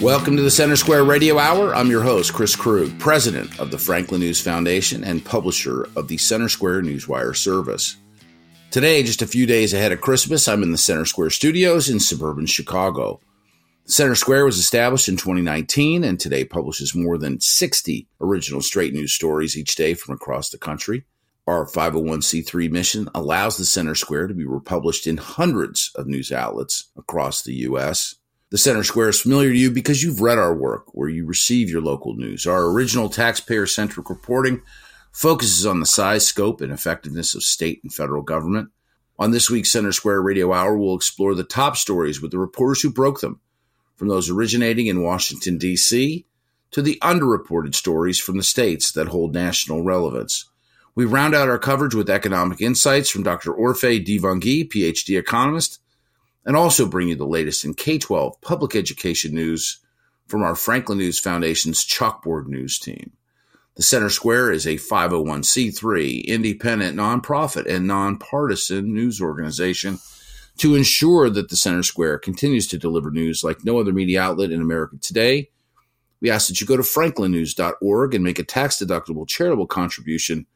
[0.00, 1.74] Welcome to the Center Square Radio Hour.
[1.74, 6.16] I'm your host, Chris Krug, president of the Franklin News Foundation and publisher of the
[6.16, 7.98] Center Square Newswire service.
[8.70, 12.00] Today, just a few days ahead of Christmas, I'm in the Center Square studios in
[12.00, 13.20] suburban Chicago.
[13.84, 19.12] Center Square was established in 2019 and today publishes more than 60 original straight news
[19.12, 21.04] stories each day from across the country.
[21.46, 26.90] Our 501c3 mission allows the Center Square to be republished in hundreds of news outlets
[26.96, 28.14] across the U.S.
[28.50, 31.70] The Center Square is familiar to you because you've read our work where you receive
[31.70, 32.48] your local news.
[32.48, 34.62] Our original taxpayer centric reporting
[35.12, 38.70] focuses on the size, scope, and effectiveness of state and federal government.
[39.20, 42.82] On this week's Center Square Radio Hour, we'll explore the top stories with the reporters
[42.82, 43.40] who broke them,
[43.94, 46.26] from those originating in Washington, D.C.,
[46.72, 50.50] to the underreported stories from the states that hold national relevance.
[50.96, 53.52] We round out our coverage with economic insights from Dr.
[53.52, 55.78] Orphe Divounguy, PhD economist,
[56.44, 59.80] and also bring you the latest in K 12 public education news
[60.26, 63.12] from our Franklin News Foundation's Chalkboard News team.
[63.76, 69.98] The Center Square is a 501c3 independent nonprofit and nonpartisan news organization
[70.58, 74.50] to ensure that the Center Square continues to deliver news like no other media outlet
[74.50, 75.50] in America today.
[76.20, 80.46] We ask that you go to franklinnews.org and make a tax deductible charitable contribution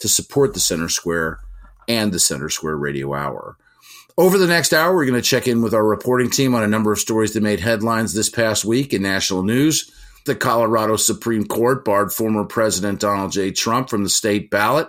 [0.00, 1.40] to support the Center Square
[1.88, 3.56] and the Center Square Radio Hour.
[4.16, 6.68] Over the next hour, we're going to check in with our reporting team on a
[6.68, 9.90] number of stories that made headlines this past week in national news.
[10.24, 13.50] The Colorado Supreme Court barred former President Donald J.
[13.50, 14.88] Trump from the state ballot.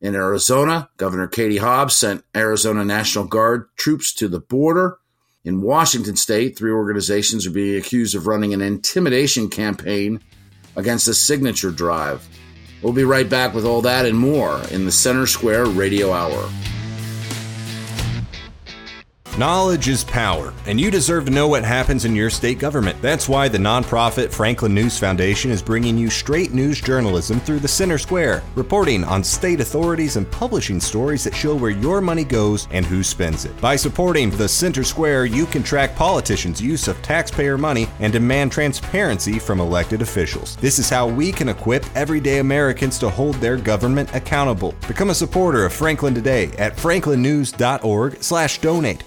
[0.00, 4.98] In Arizona, Governor Katie Hobbs sent Arizona National Guard troops to the border.
[5.44, 10.20] In Washington state, three organizations are being accused of running an intimidation campaign
[10.74, 12.26] against a signature drive.
[12.80, 16.48] We'll be right back with all that and more in the Center Square Radio Hour.
[19.36, 23.02] Knowledge is power, and you deserve to know what happens in your state government.
[23.02, 27.66] That's why the nonprofit Franklin News Foundation is bringing you straight news journalism through the
[27.66, 32.68] Center Square, reporting on state authorities and publishing stories that show where your money goes
[32.70, 33.60] and who spends it.
[33.60, 38.52] By supporting the Center Square, you can track politicians' use of taxpayer money and demand
[38.52, 40.54] transparency from elected officials.
[40.58, 44.76] This is how we can equip everyday Americans to hold their government accountable.
[44.86, 49.02] Become a supporter of Franklin today at franklinnews.org/donate.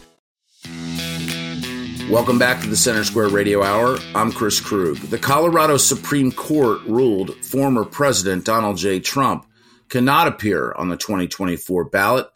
[2.10, 3.98] Welcome back to the Center Square Radio Hour.
[4.16, 4.96] I'm Chris Krug.
[4.96, 9.02] The Colorado Supreme Court ruled former President Donald J.
[9.02, 9.46] Trump
[9.90, 12.30] cannot appear on the 2024 ballot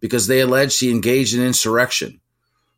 [0.00, 2.18] because they alleged he engaged in insurrection.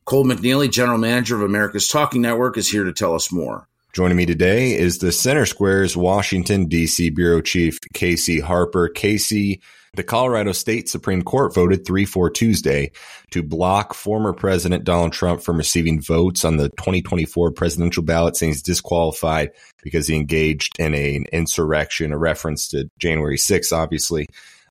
[0.04, 3.69] Cole McNeely, general manager of America's Talking Network, is here to tell us more.
[3.92, 7.10] Joining me today is the Center Square's Washington, D.C.
[7.10, 8.88] Bureau Chief, Casey Harper.
[8.88, 9.62] Casey,
[9.94, 12.92] the Colorado State Supreme Court voted 3 4 Tuesday
[13.30, 18.52] to block former President Donald Trump from receiving votes on the 2024 presidential ballot, saying
[18.52, 19.50] he's disqualified
[19.82, 24.26] because he engaged in a, an insurrection, a reference to January 6th, obviously.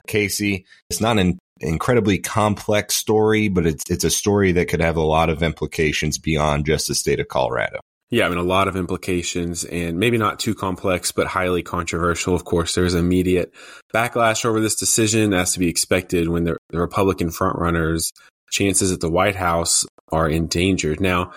[0.07, 4.97] Casey, it's not an incredibly complex story, but it's, it's a story that could have
[4.97, 7.79] a lot of implications beyond just the state of Colorado.
[8.11, 12.35] Yeah, I mean, a lot of implications and maybe not too complex, but highly controversial.
[12.35, 13.53] Of course, there's immediate
[13.93, 18.11] backlash over this decision as to be expected when the, the Republican frontrunners'
[18.49, 20.99] chances at the White House are endangered.
[20.99, 21.31] Now,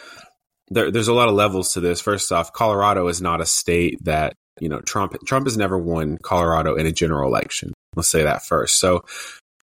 [0.69, 2.01] there, there's a lot of levels to this.
[2.01, 6.19] First off, Colorado is not a state that, you know, Trump, Trump has never won
[6.25, 7.73] Colorado in a general election.
[7.95, 8.81] Let's say that first.
[8.81, 9.05] So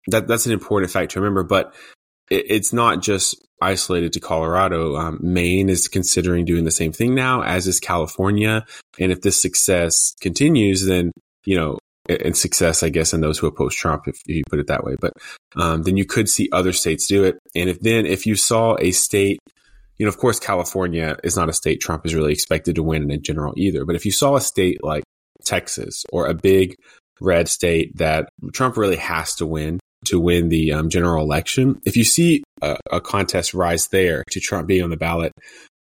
[0.09, 1.73] that, that's an important fact to remember, but
[2.29, 4.95] it, it's not just isolated to Colorado.
[4.95, 8.65] Um, Maine is considering doing the same thing now, as is California.
[8.99, 11.11] And if this success continues, then,
[11.45, 14.67] you know, and success, I guess, in those who oppose Trump, if you put it
[14.67, 15.13] that way, but
[15.55, 17.37] um, then you could see other states do it.
[17.55, 19.39] And if then, if you saw a state,
[19.97, 23.11] you know, of course, California is not a state Trump is really expected to win
[23.11, 23.85] in general either.
[23.85, 25.03] But if you saw a state like
[25.45, 26.75] Texas or a big
[27.21, 31.81] red state that Trump really has to win, to win the um, general election.
[31.85, 35.33] If you see a, a, contest rise there to Trump being on the ballot,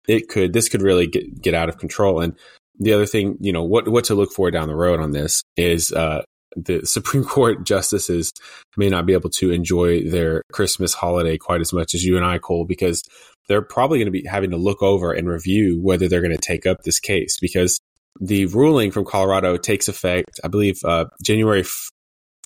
[0.08, 2.20] it could this could really get get out of control.
[2.20, 2.34] And
[2.78, 5.42] the other thing, you know, what what to look for down the road on this
[5.56, 6.22] is uh,
[6.56, 8.32] the Supreme Court justices
[8.76, 12.24] may not be able to enjoy their Christmas holiday quite as much as you and
[12.24, 13.02] I, Cole, because
[13.48, 16.38] they're probably going to be having to look over and review whether they're going to
[16.38, 17.80] take up this case because
[18.20, 21.64] the ruling from Colorado takes effect, I believe, uh, January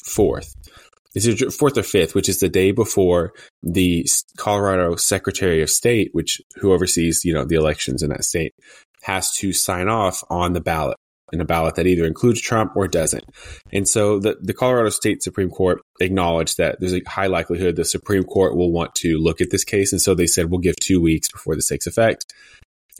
[0.07, 0.55] 4th.
[1.15, 3.33] This is fourth or fifth, which is the day before
[3.63, 4.07] the
[4.37, 8.55] Colorado Secretary of State, which who oversees you know the elections in that state,
[9.03, 10.97] has to sign off on the ballot
[11.33, 13.25] in a ballot that either includes Trump or doesn't.
[13.73, 17.85] And so the, the Colorado State Supreme Court acknowledged that there's a high likelihood the
[17.85, 19.93] Supreme Court will want to look at this case.
[19.93, 22.33] And so they said, we'll give two weeks before this takes effect.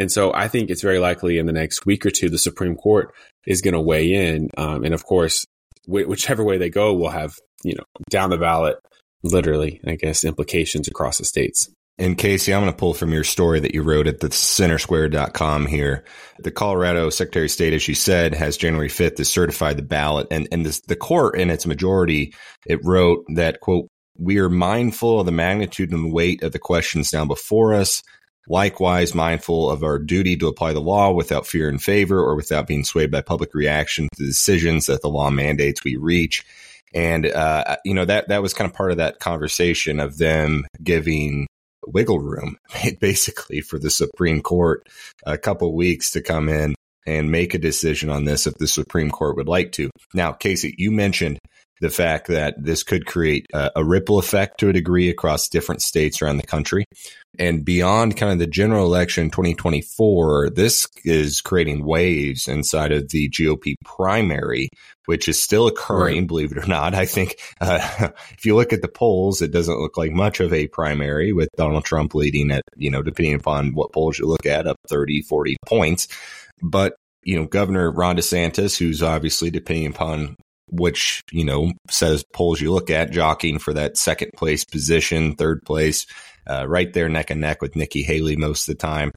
[0.01, 2.77] And so I think it's very likely in the next week or two, the Supreme
[2.77, 3.15] Court
[3.47, 4.51] is going to weigh in.
[4.57, 5.47] Um, and of course,
[5.87, 8.77] wh- whichever way they go will have, you know, down the ballot,
[9.23, 11.71] literally, I guess, implications across the states.
[11.97, 15.67] And Casey, I'm going to pull from your story that you wrote at the centersquare.com
[15.67, 16.05] here.
[16.41, 20.27] The Colorado Secretary of State, as you said, has January 5th to certify the ballot.
[20.33, 22.35] And, and this, the court in its majority,
[22.67, 23.87] it wrote that, quote,
[24.19, 28.03] we are mindful of the magnitude and weight of the questions now before us.
[28.49, 32.67] Likewise, mindful of our duty to apply the law without fear and favor or without
[32.67, 36.45] being swayed by public reaction to the decisions that the law mandates we reach.
[36.95, 40.65] And, uh, you know, that, that was kind of part of that conversation of them
[40.83, 41.47] giving
[41.87, 42.57] wiggle room
[43.01, 44.89] basically for the Supreme Court
[45.27, 46.75] a couple weeks to come in
[47.07, 49.91] and make a decision on this if the Supreme Court would like to.
[50.15, 51.39] Now, Casey, you mentioned
[51.85, 55.83] the fact that this could create a, a, ripple effect to a degree across different
[55.83, 56.87] states around the country.
[57.39, 63.29] And beyond kind of the general election 2024, this is creating waves inside of the
[63.29, 64.71] GOP primary,
[65.05, 66.27] which is still occurring, right.
[66.27, 66.95] believe it or not.
[66.95, 70.55] I think uh, if you look at the polls, it doesn't look like much of
[70.55, 74.47] a primary with Donald Trump leading at, you know, depending upon what polls you look
[74.47, 76.09] at, up 30, 40 points.
[76.63, 80.37] But you know, Governor Ron DeSantis, who's obviously depending upon
[80.79, 85.63] which, you know, says polls you look at, jockeying for that second place position, third
[85.65, 86.07] place,
[86.47, 89.13] uh, right there neck and neck with Nikki Haley most of the time.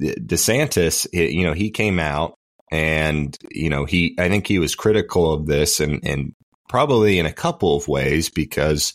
[0.00, 2.34] DeSantis, you know, he came out
[2.70, 6.32] and, you know, he, I think he was critical of this and, and
[6.68, 8.92] probably in a couple of ways because,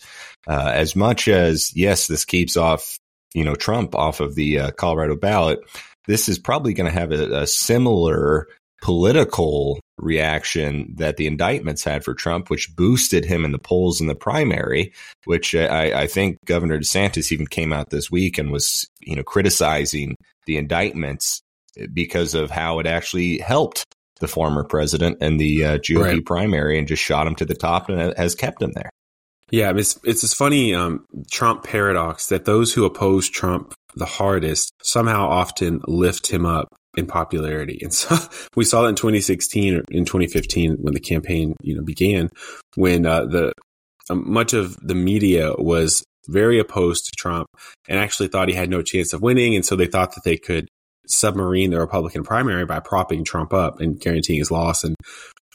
[0.48, 2.98] uh, as much as, yes, this keeps off,
[3.34, 5.60] you know, Trump off of the uh, Colorado ballot,
[6.08, 8.48] this is probably going to have a, a similar
[8.82, 14.08] political reaction that the indictments had for Trump, which boosted him in the polls in
[14.08, 14.92] the primary,
[15.26, 19.24] which I, I, think Governor DeSantis even came out this week and was, you know,
[19.24, 20.18] criticizing
[20.48, 21.42] the indictments
[21.94, 23.86] because of how it actually helped
[24.20, 26.26] the former president in the uh, GOP right.
[26.26, 28.90] primary and just shot him to the top and has kept him there.
[29.52, 34.72] Yeah, it's it's this funny um, Trump paradox that those who oppose Trump the hardest
[34.82, 37.80] somehow often lift him up in popularity.
[37.82, 38.18] And so
[38.56, 42.30] we saw that in 2016 or in 2015 when the campaign, you know, began,
[42.76, 43.54] when uh, the
[44.10, 47.48] um, much of the media was very opposed to Trump
[47.88, 49.56] and actually thought he had no chance of winning.
[49.56, 50.68] And so they thought that they could
[51.08, 54.84] submarine the Republican primary by propping Trump up and guaranteeing his loss.
[54.84, 54.96] And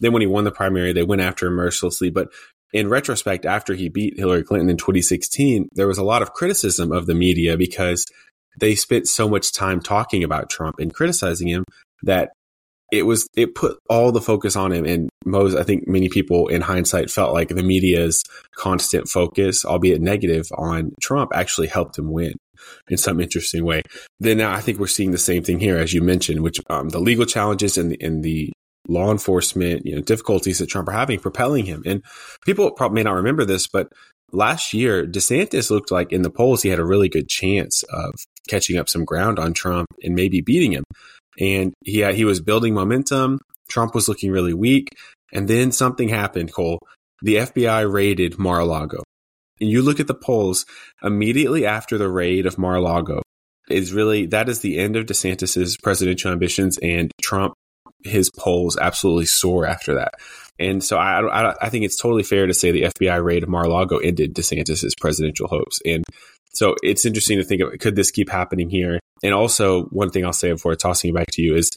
[0.00, 2.10] then when he won the primary, they went after him mercilessly.
[2.10, 2.28] But
[2.72, 6.92] in retrospect, after he beat Hillary Clinton in 2016, there was a lot of criticism
[6.92, 8.04] of the media because
[8.56, 11.64] they spent so much time talking about Trump and criticizing him
[12.02, 12.30] that
[12.92, 16.46] it was it put all the focus on him and most I think many people
[16.48, 18.22] in hindsight felt like the media's
[18.54, 22.34] constant focus, albeit negative, on Trump actually helped him win
[22.88, 23.82] in some interesting way.
[24.20, 26.90] Then now I think we're seeing the same thing here, as you mentioned, which um,
[26.90, 28.52] the legal challenges and the, the
[28.88, 31.82] law enforcement, you know, difficulties that Trump are having propelling him.
[31.84, 32.02] And
[32.44, 33.88] people probably may not remember this, but
[34.32, 38.14] last year, DeSantis looked like in the polls he had a really good chance of
[38.48, 40.84] catching up some ground on Trump and maybe beating him.
[41.38, 43.40] And he he was building momentum.
[43.68, 44.88] Trump was looking really weak,
[45.32, 46.52] and then something happened.
[46.52, 46.78] Cole,
[47.20, 49.02] the FBI raided Mar-a-Lago,
[49.60, 50.64] and you look at the polls
[51.02, 53.22] immediately after the raid of Mar-a-Lago.
[53.68, 57.54] Is really that is the end of DeSantis's presidential ambitions, and Trump
[58.04, 60.14] his polls absolutely soar after that.
[60.58, 63.48] And so I, I, I think it's totally fair to say the FBI raid of
[63.48, 65.80] Mar-a-Lago ended DeSantis's presidential hopes.
[65.84, 66.04] And
[66.54, 68.98] so it's interesting to think of could this keep happening here?
[69.22, 71.70] And also, one thing I'll say before tossing it back to you is,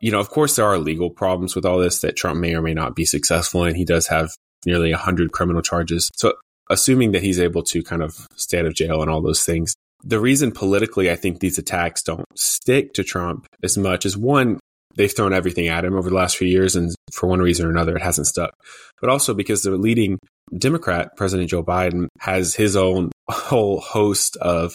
[0.00, 2.62] you know, of course, there are legal problems with all this that Trump may or
[2.62, 3.74] may not be successful in.
[3.74, 4.30] He does have
[4.64, 6.10] nearly 100 criminal charges.
[6.14, 6.34] So,
[6.68, 9.74] assuming that he's able to kind of stay out of jail and all those things,
[10.04, 14.59] the reason politically I think these attacks don't stick to Trump as much is one,
[15.00, 17.70] they've thrown everything at him over the last few years, and for one reason or
[17.70, 18.52] another, it hasn't stuck.
[19.00, 20.18] But also because the leading
[20.56, 24.74] Democrat, President Joe Biden, has his own whole host of,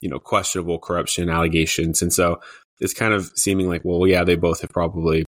[0.00, 2.00] you know, questionable corruption allegations.
[2.00, 2.40] And so
[2.80, 5.26] it's kind of seeming like, well, yeah, they both have probably,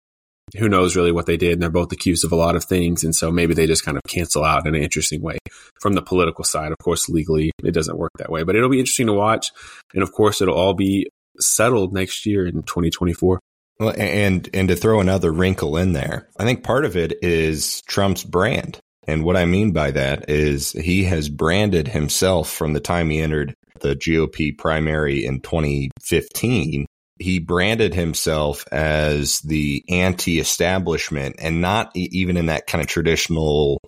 [0.57, 1.53] who knows really what they did.
[1.53, 3.05] And they're both accused of a lot of things.
[3.05, 5.37] And so maybe they just kind of cancel out in an interesting way
[5.79, 6.73] from the political side.
[6.73, 9.51] Of course, legally, it doesn't work that way, but it'll be interesting to watch.
[9.93, 13.39] And of course, it'll all be settled next year in 2024.
[13.83, 17.83] Well, and and to throw another wrinkle in there, I think part of it is
[17.89, 18.79] Trump's brand.
[19.09, 23.19] And what I mean by that is he has branded himself from the time he
[23.19, 26.87] entered the GOP primary in 2015.
[27.19, 33.81] He branded himself as the anti establishment and not even in that kind of traditional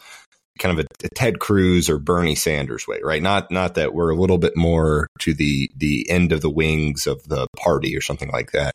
[0.58, 3.22] kind of a, a, Ted Cruz or Bernie Sanders way, right?
[3.22, 7.06] Not not that we're a little bit more to the the end of the wings
[7.06, 8.72] of the party or something like that.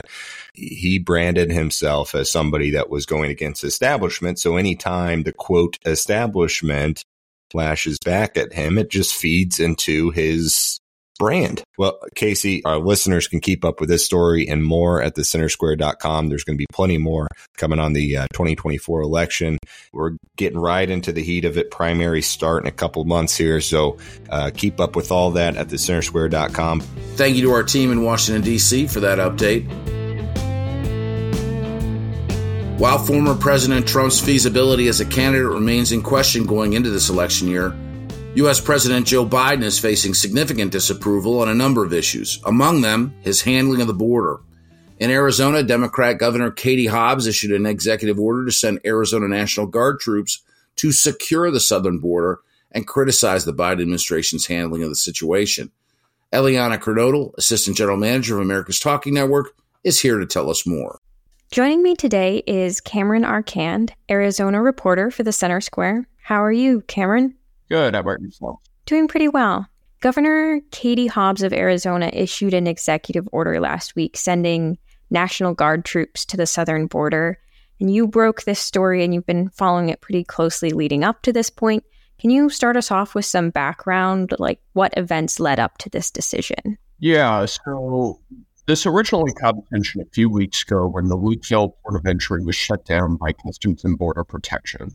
[0.53, 4.39] He branded himself as somebody that was going against establishment.
[4.39, 7.03] So anytime the quote establishment
[7.51, 10.79] flashes back at him, it just feeds into his
[11.19, 11.61] brand.
[11.77, 16.29] Well, Casey, our listeners can keep up with this story and more at thecentersquare.com.
[16.29, 19.59] There's going to be plenty more coming on the uh, 2024 election.
[19.93, 21.69] We're getting right into the heat of it.
[21.69, 23.61] Primary start in a couple months here.
[23.61, 23.97] So
[24.29, 26.79] uh, keep up with all that at thecentersquare.com.
[27.15, 28.87] Thank you to our team in Washington, D.C.
[28.87, 29.67] for that update.
[32.79, 37.49] While former President Trump's feasibility as a candidate remains in question going into this election
[37.49, 37.75] year,
[38.35, 38.61] U.S.
[38.61, 43.41] President Joe Biden is facing significant disapproval on a number of issues, among them his
[43.41, 44.37] handling of the border.
[44.99, 49.99] In Arizona, Democrat Governor Katie Hobbs issued an executive order to send Arizona National Guard
[49.99, 50.43] troops
[50.75, 52.39] to secure the southern border
[52.71, 55.71] and criticized the Biden administration's handling of the situation.
[56.31, 60.99] Eliana Kernodle, Assistant General Manager of America's Talking Network, is here to tell us more.
[61.49, 66.07] Joining me today is Cameron Arcand, Arizona reporter for the Center Square.
[66.21, 67.38] How are you, Cameron?
[67.69, 67.93] Good.
[67.93, 68.59] How about yourself?
[68.85, 69.67] Doing pretty well.
[70.01, 74.77] Governor Katie Hobbs of Arizona issued an executive order last week sending
[75.09, 77.37] National Guard troops to the southern border.
[77.79, 81.33] And you broke this story and you've been following it pretty closely leading up to
[81.33, 81.83] this point.
[82.19, 86.11] Can you start us off with some background, like what events led up to this
[86.11, 86.77] decision?
[86.99, 88.19] Yeah, so
[88.65, 92.55] this originally caught attention a few weeks ago when the Lukeville port of entry was
[92.55, 94.93] shut down by Customs and Border Protection.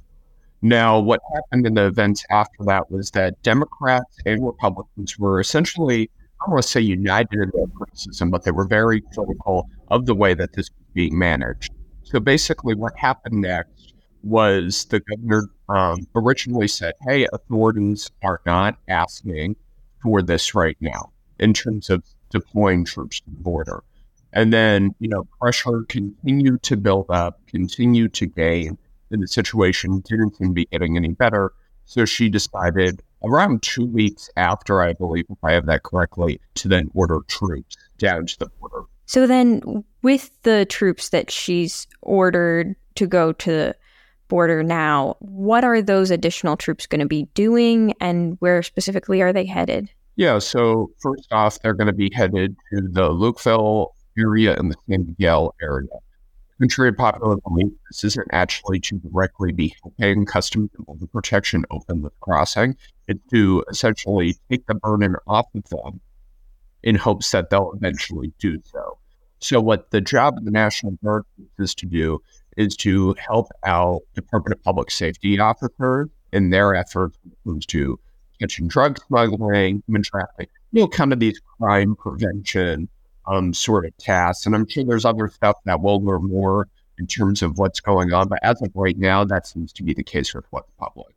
[0.65, 6.11] Now, what happened in the events after that was that Democrats and Republicans were essentially,
[6.41, 10.07] I don't want to say united in their criticism, but they were very critical of
[10.07, 11.71] the way that this was being managed.
[12.05, 13.93] So basically, what happened next
[14.23, 19.57] was the governor um, originally said, hey, authorities are not asking
[20.03, 23.85] for this right now in terms of deploying troops to the border.
[24.33, 28.79] And then, you know, pressure continued to build up, continued to gain
[29.15, 31.53] and the situation didn't seem to be getting any better.
[31.87, 36.69] So she decided around two weeks after, I believe, if I have that correctly, to
[36.69, 38.83] then order troops down to the border.
[39.07, 43.77] So then, with the troops that she's ordered to go to the
[44.29, 49.33] border now, what are those additional troops going to be doing and where specifically are
[49.33, 49.91] they headed?
[50.17, 54.77] Yeah, so first off, they're going to be headed to the Lukeville area and the
[54.89, 55.89] San Miguel area.
[56.61, 62.03] Contrary popular belief, this isn't actually to directly be helping Customs and Border Protection open
[62.03, 62.77] the crossing.
[63.09, 66.01] It's to essentially take the burden off of them
[66.85, 68.99] in hopes that they'll eventually do so.
[69.41, 71.25] So, what the job of the National Guard
[71.59, 72.21] is to do
[72.57, 77.19] is to help out Department of Public Safety officers in their efforts
[77.67, 77.99] to
[78.41, 82.89] catching drug smuggling, human trafficking, you know, kind of these crime prevention
[83.27, 84.47] um, sort of tasks.
[84.47, 88.13] And I'm sure there's other stuff that we'll learn more in terms of what's going
[88.13, 88.29] on.
[88.29, 91.15] But as of right now, that seems to be the case with what the public.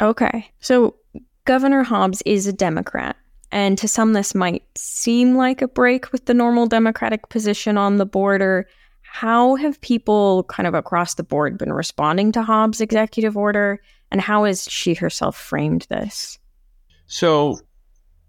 [0.00, 0.50] Okay.
[0.60, 0.96] So
[1.44, 3.16] Governor Hobbs is a Democrat.
[3.50, 7.96] And to some, this might seem like a break with the normal Democratic position on
[7.96, 8.68] the border.
[9.02, 13.80] How have people kind of across the board been responding to Hobbs' executive order?
[14.10, 16.38] And how has she herself framed this?
[17.06, 17.58] So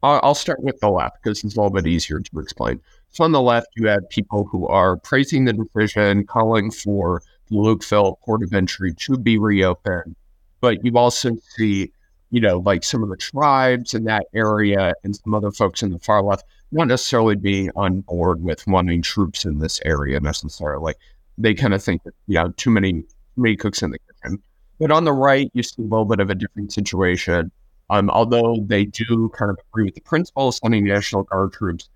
[0.02, 2.80] I'll start with the left because it's a little bit easier to explain.
[3.10, 7.56] So on the left, you have people who are praising the decision, calling for the
[7.56, 10.16] Lukeville port of entry to be reopened.
[10.62, 11.92] But you also see,
[12.30, 15.92] you know, like some of the tribes in that area and some other folks in
[15.92, 20.94] the far left not necessarily being on board with wanting troops in this area necessarily.
[21.38, 24.42] They kind of think that, you know, too many, too many cooks in the kitchen.
[24.80, 27.52] But on the right, you see a little bit of a different situation
[27.90, 31.90] um, although they do kind of agree with the principle of sending National Guard troops,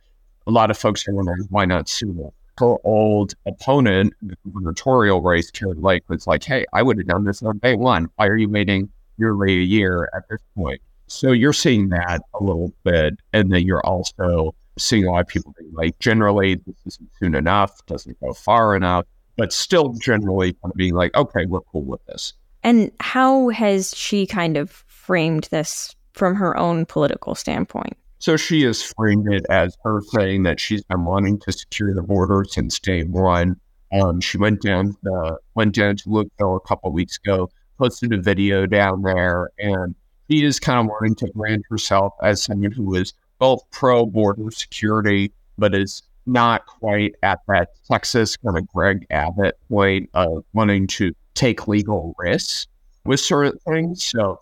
[0.47, 2.29] a lot of folks are wondering why not sooner.
[2.59, 7.23] Her old opponent, the gubernatorial race, Kari Lake, was like, hey, I would have done
[7.23, 8.09] this on day one.
[8.15, 10.81] Why are you waiting nearly a year at this point?
[11.07, 13.15] So you're seeing that a little bit.
[13.33, 17.35] And then you're also seeing a lot of people being like, generally, this isn't soon
[17.35, 21.83] enough, doesn't go far enough, but still generally kind of being like, okay, we're cool
[21.83, 22.33] with this.
[22.63, 27.97] And how has she kind of framed this from her own political standpoint.
[28.19, 32.01] So she has framed it as her saying that she's been wanting to secure the
[32.01, 33.59] border since day one.
[33.91, 38.17] Um, she went down the went down to Lukeville a couple weeks ago, posted a
[38.17, 39.93] video down there, and
[40.29, 44.49] she is kind of wanting to brand herself as someone who is both pro border
[44.51, 50.87] security, but is not quite at that Texas kind of Greg Abbott point of wanting
[50.87, 52.67] to take legal risks
[53.03, 54.01] with certain things.
[54.01, 54.39] So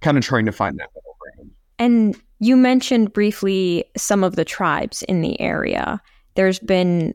[0.00, 1.50] kind of trying to find that middle ground.
[1.78, 6.00] And you mentioned briefly some of the tribes in the area.
[6.34, 7.14] There's been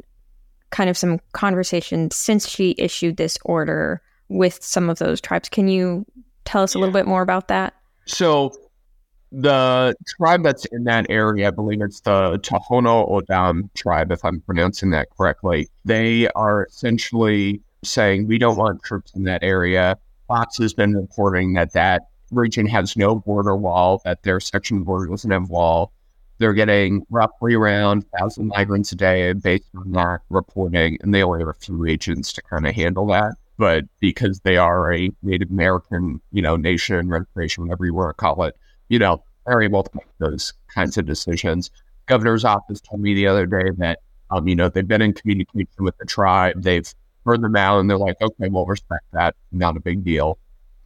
[0.70, 5.50] kind of some conversation since she issued this order with some of those tribes.
[5.50, 6.06] Can you
[6.44, 7.74] tell us a little bit more about that?
[8.06, 8.52] So
[9.32, 14.42] the tribe that's in that area, I believe it's the Tohono O'odham tribe, if I'm
[14.42, 15.70] pronouncing that correctly.
[15.84, 19.98] They are essentially saying we don't want troops in that area.
[20.28, 22.04] Fox has been reporting that that
[22.36, 25.92] region has no border wall, that their section of the border doesn't have wall.
[26.38, 31.40] They're getting roughly around 1,000 migrants a day based on that reporting, and they only
[31.40, 33.36] have a few agents to kind of handle that.
[33.58, 38.14] But because they are a Native American, you know, nation, reservation, whatever you want to
[38.22, 38.58] call it,
[38.90, 41.72] you know, they're able to make those kinds of decisions.
[42.08, 44.00] Governor's office told me the other day that,
[44.30, 46.62] um, you know, they've been in communication with the tribe.
[46.62, 46.94] They've
[47.26, 49.36] heard them out and they're like, okay, we'll respect that.
[49.52, 50.38] Not a big deal.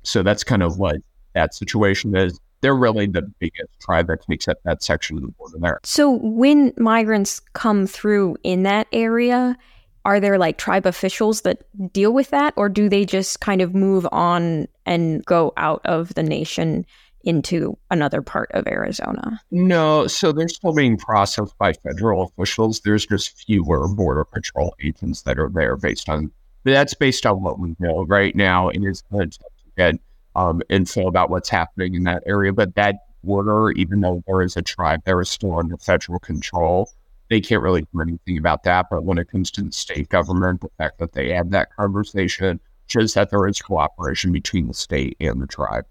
[0.04, 0.98] So that's kind of what
[1.34, 2.40] that situation is.
[2.62, 5.80] They're really the biggest tribe that takes up that section of the border there.
[5.84, 9.58] So when migrants come through in that area,
[10.04, 13.74] are there like tribe officials that deal with that or do they just kind of
[13.74, 16.86] move on and go out of the nation
[17.24, 19.40] into another part of Arizona?
[19.52, 22.82] No, so they're still being processed by federal officials.
[22.82, 26.32] There's just fewer border patrol agents that are there based on
[26.66, 28.70] that's based on what we know right now.
[28.70, 29.40] It is good to
[29.78, 29.96] get
[30.40, 34.56] um, info about what's happening in that area, but that border, even though there is
[34.56, 36.90] a tribe, there is still under federal control.
[37.30, 38.86] They can't really do anything about that.
[38.90, 42.62] But when it comes to the state government, the fact that they had that conversation
[42.88, 45.86] shows that there is cooperation between the state and the tribe.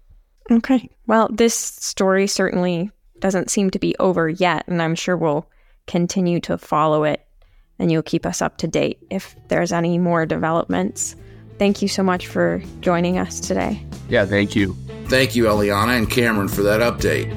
[0.49, 0.89] Okay.
[1.05, 2.89] Well, this story certainly
[3.19, 5.47] doesn't seem to be over yet, and I'm sure we'll
[5.85, 7.23] continue to follow it
[7.77, 11.15] and you'll keep us up to date if there's any more developments.
[11.59, 13.85] Thank you so much for joining us today.
[14.07, 14.77] Yeah, thank you.
[15.07, 17.27] Thank you, Eliana and Cameron, for that update.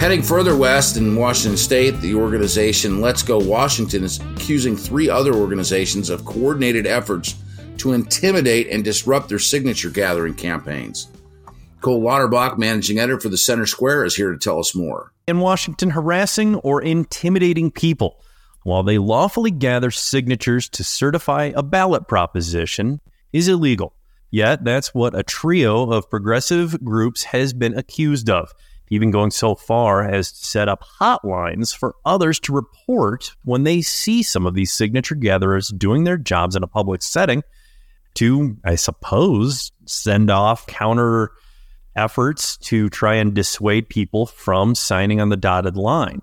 [0.00, 5.32] Heading further west in Washington state, the organization Let's Go Washington is accusing three other
[5.32, 7.36] organizations of coordinated efforts
[7.78, 11.08] to intimidate and disrupt their signature gathering campaigns.
[11.82, 15.12] Cole Lauterbach, managing editor for the Center Square, is here to tell us more.
[15.28, 18.20] In Washington, harassing or intimidating people
[18.62, 23.00] while they lawfully gather signatures to certify a ballot proposition
[23.32, 23.94] is illegal.
[24.30, 28.52] Yet, that's what a trio of progressive groups has been accused of,
[28.88, 33.82] even going so far as to set up hotlines for others to report when they
[33.82, 37.42] see some of these signature gatherers doing their jobs in a public setting
[38.14, 41.32] to, I suppose, send off counter
[41.96, 46.22] efforts to try and dissuade people from signing on the dotted line.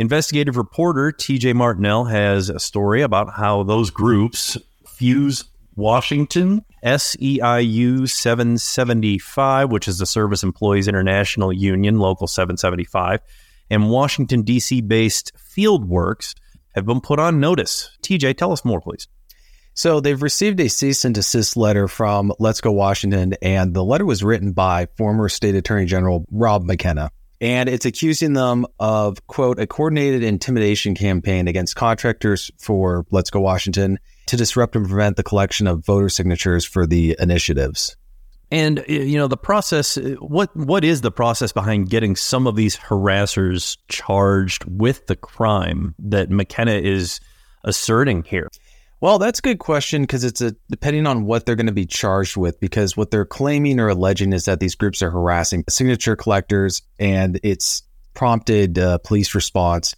[0.00, 5.44] Investigative reporter TJ Martinell has a story about how those groups Fuse
[5.76, 13.20] Washington, SEIU 775, which is the Service Employees International Union, Local 775,
[13.68, 14.80] and Washington, D.C.
[14.80, 16.34] based Fieldworks
[16.74, 17.94] have been put on notice.
[18.02, 19.06] TJ, tell us more, please.
[19.74, 24.06] So they've received a cease and desist letter from Let's Go Washington, and the letter
[24.06, 27.10] was written by former State Attorney General Rob McKenna.
[27.40, 33.40] And it's accusing them of, quote, a coordinated intimidation campaign against contractors for Let's Go
[33.40, 37.96] Washington to disrupt and prevent the collection of voter signatures for the initiatives.
[38.52, 39.96] And you know the process.
[39.96, 45.14] Uh, what what is the process behind getting some of these harassers charged with the
[45.14, 47.20] crime that McKenna is
[47.62, 48.48] asserting here?
[49.00, 51.86] Well, that's a good question because it's a depending on what they're going to be
[51.86, 52.60] charged with.
[52.60, 57.40] Because what they're claiming or alleging is that these groups are harassing signature collectors, and
[57.42, 57.82] it's
[58.12, 59.94] prompted uh, police response.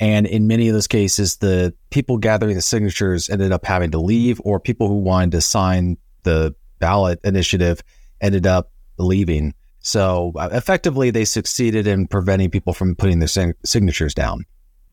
[0.00, 3.98] And in many of those cases, the people gathering the signatures ended up having to
[3.98, 7.82] leave, or people who wanted to sign the ballot initiative
[8.20, 9.52] ended up leaving.
[9.80, 14.44] So uh, effectively, they succeeded in preventing people from putting their sig- signatures down.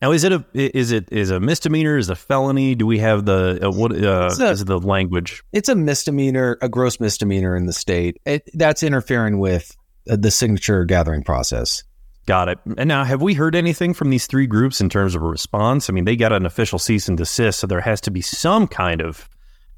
[0.02, 1.96] Now, is it a is it is a misdemeanor?
[1.96, 2.74] Is a felony?
[2.74, 5.42] Do we have the uh, what uh, a, is the language?
[5.52, 8.20] It's a misdemeanor, a gross misdemeanor in the state.
[8.26, 9.74] It, that's interfering with
[10.10, 11.82] uh, the signature gathering process.
[12.26, 12.58] Got it.
[12.76, 15.88] And now, have we heard anything from these three groups in terms of a response?
[15.88, 18.66] I mean, they got an official cease and desist, so there has to be some
[18.66, 19.28] kind of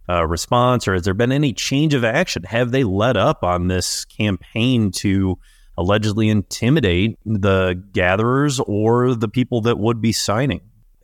[0.08, 2.42] uh, response, or has there been any change of action?
[2.44, 5.38] Have they let up on this campaign to
[5.78, 10.60] allegedly intimidate the gatherers or the people that would be signing?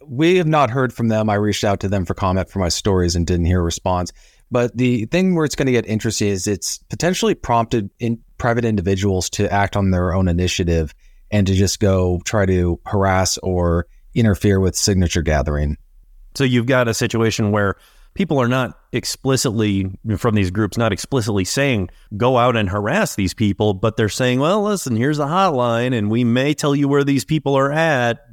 [0.06, 1.30] We have not heard from them.
[1.30, 4.12] I reached out to them for comment for my stories and didn't hear a response.
[4.50, 8.64] But the thing where it's going to get interesting is it's potentially prompted in private
[8.64, 10.92] individuals to act on their own initiative
[11.30, 15.76] and to just go try to harass or interfere with signature gathering.
[16.34, 17.76] So you've got a situation where
[18.14, 23.34] people are not explicitly from these groups not explicitly saying go out and harass these
[23.34, 27.04] people, but they're saying, well, listen, here's a hotline, and we may tell you where
[27.04, 28.24] these people are at.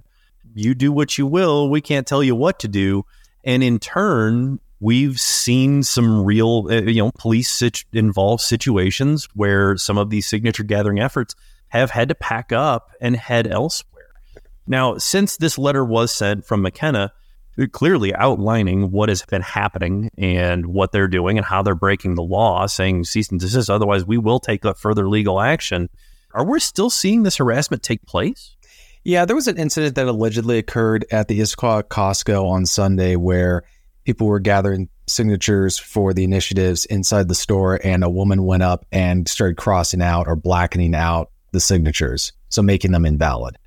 [0.53, 1.69] You do what you will.
[1.69, 3.05] We can't tell you what to do.
[3.43, 9.77] And in turn, we've seen some real, uh, you know, police situ- involved situations where
[9.77, 11.35] some of these signature gathering efforts
[11.69, 14.09] have had to pack up and head elsewhere.
[14.67, 17.13] Now, since this letter was sent from McKenna,
[17.71, 22.23] clearly outlining what has been happening and what they're doing and how they're breaking the
[22.23, 23.69] law, saying cease and desist.
[23.69, 25.89] Otherwise, we will take further legal action.
[26.33, 28.55] Are we still seeing this harassment take place?
[29.03, 33.63] Yeah, there was an incident that allegedly occurred at the Issaquah Costco on Sunday where
[34.05, 38.85] people were gathering signatures for the initiatives inside the store, and a woman went up
[38.91, 43.57] and started crossing out or blackening out the signatures, so making them invalid.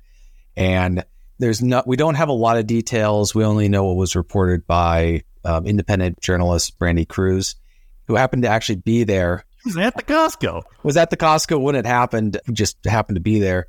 [0.57, 1.03] And
[1.39, 3.35] there's not we don't have a lot of details.
[3.35, 7.55] We only know what was reported by um, independent journalist Brandi Kruse,
[8.07, 9.45] who happened to actually be there.
[9.65, 10.63] Was at the Costco.
[10.83, 12.39] Was at the Costco when it happened.
[12.51, 13.67] Just happened to be there.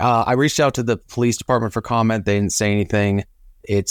[0.00, 2.24] Uh, I reached out to the police department for comment.
[2.24, 3.24] They didn't say anything.
[3.62, 3.90] It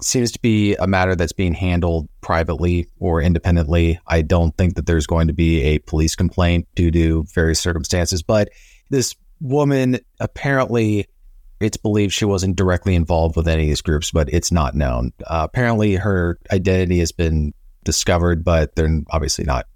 [0.00, 4.00] seems to be a matter that's being handled privately or independently.
[4.06, 8.22] I don't think that there's going to be a police complaint due to various circumstances.
[8.22, 8.50] But
[8.90, 11.06] this woman apparently
[11.62, 15.12] it's believed she wasn't directly involved with any of these groups, but it's not known.
[15.26, 17.52] Uh, apparently, her identity has been
[17.84, 19.66] discovered, but they're obviously not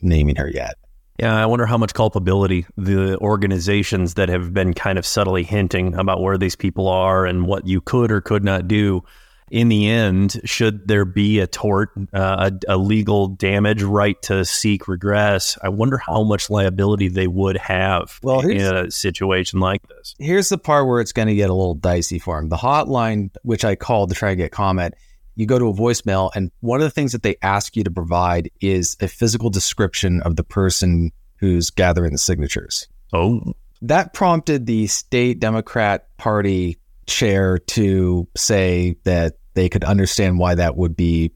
[0.00, 0.76] naming her yet.
[1.18, 5.94] Yeah, I wonder how much culpability the organizations that have been kind of subtly hinting
[5.94, 9.02] about where these people are and what you could or could not do
[9.50, 14.44] in the end, should there be a tort, uh, a, a, legal damage right to
[14.44, 19.86] seek regress, I wonder how much liability they would have well, in a situation like
[19.88, 20.14] this.
[20.18, 22.48] Here's the part where it's going to get a little dicey for them.
[22.48, 24.94] The hotline, which I called to try to get comment,
[25.34, 27.90] you go to a voicemail, and one of the things that they ask you to
[27.90, 32.88] provide is a physical description of the person who's gathering the signatures.
[33.12, 33.54] Oh.
[33.80, 36.78] That prompted the state Democrat Party
[37.08, 41.32] chair to say that they could understand why that would be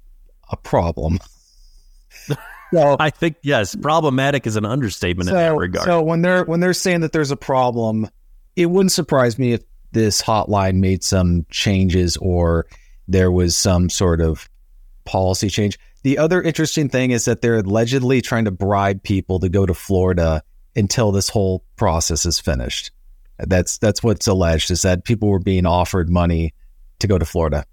[0.50, 1.18] a problem.
[2.72, 5.86] so I think yes, problematic is an understatement so, in that regard.
[5.86, 8.08] So when they're when they're saying that there's a problem,
[8.54, 12.66] it wouldn't surprise me if this hotline made some changes or
[13.08, 14.48] there was some sort of
[15.04, 15.78] policy change.
[16.02, 19.74] The other interesting thing is that they're allegedly trying to bribe people to go to
[19.74, 20.42] Florida
[20.74, 22.90] until this whole process is finished.
[23.38, 26.54] That's that's what's alleged is that people were being offered money
[26.98, 27.64] to go to Florida.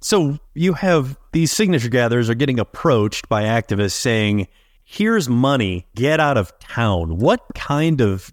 [0.00, 4.46] So you have these signature gatherers are getting approached by activists saying,
[4.84, 8.32] "Here's money, get out of town." What kind of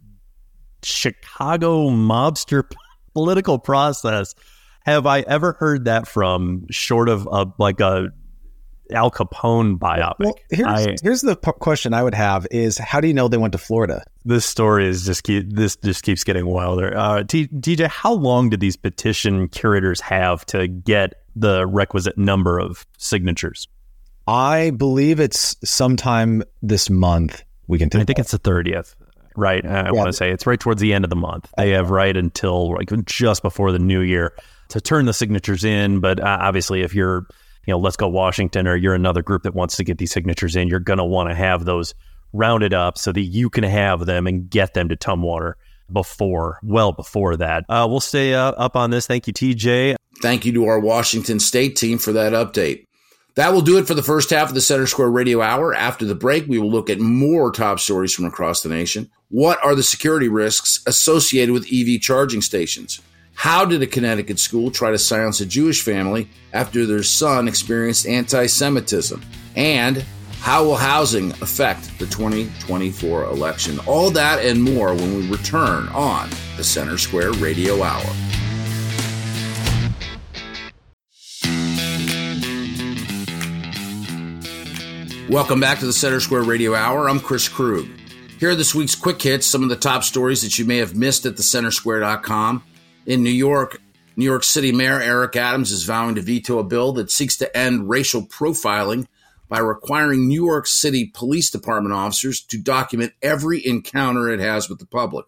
[0.83, 2.63] Chicago mobster
[3.13, 4.35] political process
[4.85, 6.67] have I ever heard that from?
[6.69, 8.09] Short of a, like a
[8.91, 10.19] Al Capone biopic.
[10.19, 13.27] Well, here's, I, here's the p- question I would have: Is how do you know
[13.27, 14.03] they went to Florida?
[14.23, 16.95] This story is just keep this just keeps getting wilder.
[16.95, 22.59] Uh, T- TJ, how long did these petition curators have to get the requisite number
[22.59, 23.67] of signatures?
[24.27, 27.43] I believe it's sometime this month.
[27.67, 27.89] We can.
[27.93, 28.95] I think it's the thirtieth.
[29.37, 29.91] Right, I yeah.
[29.91, 31.51] want to say it's right towards the end of the month.
[31.57, 34.33] They have right until like just before the new year
[34.69, 35.99] to turn the signatures in.
[35.99, 37.27] But uh, obviously, if you're
[37.65, 40.55] you know, let's go Washington, or you're another group that wants to get these signatures
[40.55, 41.93] in, you're going to want to have those
[42.33, 45.53] rounded up so that you can have them and get them to Tumwater
[45.91, 47.63] before, well before that.
[47.69, 49.07] Uh, we'll stay uh, up on this.
[49.07, 49.95] Thank you, TJ.
[50.21, 52.85] Thank you to our Washington State team for that update.
[53.35, 55.73] That will do it for the first half of the Center Square Radio Hour.
[55.73, 59.11] After the break, we will look at more top stories from across the nation.
[59.29, 63.01] What are the security risks associated with EV charging stations?
[63.35, 68.07] How did a Connecticut school try to silence a Jewish family after their son experienced
[68.07, 69.21] anti Semitism?
[69.57, 70.05] And
[70.39, 73.79] how will housing affect the 2024 election?
[73.85, 78.05] All that and more when we return on the Center Square Radio Hour.
[85.29, 87.09] Welcome back to the Center Square Radio Hour.
[87.09, 87.85] I'm Chris Krug.
[88.39, 90.95] Here are this week's quick hits, some of the top stories that you may have
[90.95, 92.63] missed at thecentersquare.com.
[93.05, 93.79] In New York,
[94.15, 97.55] New York City Mayor Eric Adams is vowing to veto a bill that seeks to
[97.55, 99.05] end racial profiling
[99.47, 104.79] by requiring New York City Police Department officers to document every encounter it has with
[104.79, 105.27] the public.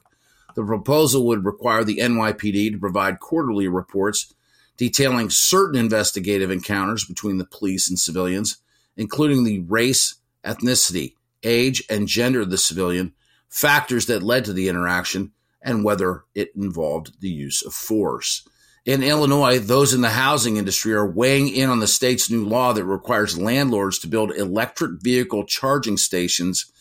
[0.56, 4.34] The proposal would require the NYPD to provide quarterly reports
[4.76, 8.58] detailing certain investigative encounters between the police and civilians,
[8.96, 11.14] including the race, ethnicity,
[11.44, 13.14] age, and gender of the civilian,
[13.50, 15.32] factors that led to the interaction,
[15.68, 18.48] and whether it involved the use of force.
[18.86, 22.72] In Illinois, those in the housing industry are weighing in on the state's new law
[22.72, 26.72] that requires landlords to build electric vehicle charging stations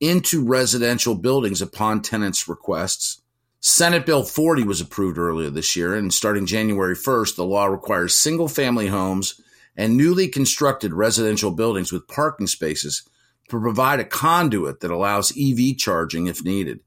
[0.00, 3.22] into residential buildings upon tenants' requests.
[3.60, 8.18] Senate Bill 40 was approved earlier this year, and starting January 1st, the law requires
[8.18, 9.40] single family homes
[9.76, 13.08] and newly constructed residential buildings with parking spaces
[13.48, 16.80] to provide a conduit that allows EV charging if needed.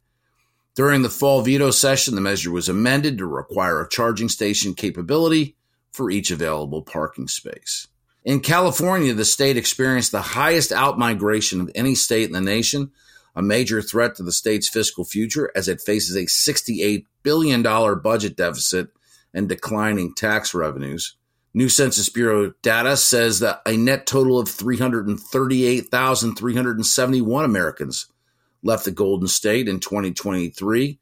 [0.75, 5.55] During the fall veto session, the measure was amended to require a charging station capability
[5.93, 7.87] for each available parking space.
[8.25, 12.91] In California, the state experienced the highest outmigration of any state in the nation,
[13.35, 17.63] a major threat to the state's fiscal future as it faces a $68 billion
[18.01, 18.89] budget deficit
[19.33, 21.15] and declining tax revenues.
[21.53, 28.07] New Census Bureau data says that a net total of 338,371 Americans
[28.65, 30.99] left the Golden State in 2023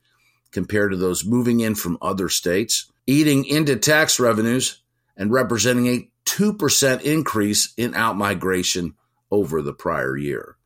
[0.51, 4.81] compared to those moving in from other states, eating into tax revenues
[5.17, 8.93] and representing a 2% increase in outmigration
[9.31, 10.57] over the prior year.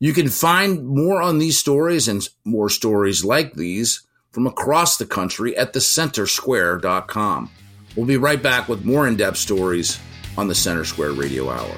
[0.00, 5.06] You can find more on these stories and more stories like these from across the
[5.06, 7.50] country at thecentersquare.com.
[7.94, 10.00] We'll be right back with more in depth stories
[10.36, 11.76] on the Center Square Radio Hour.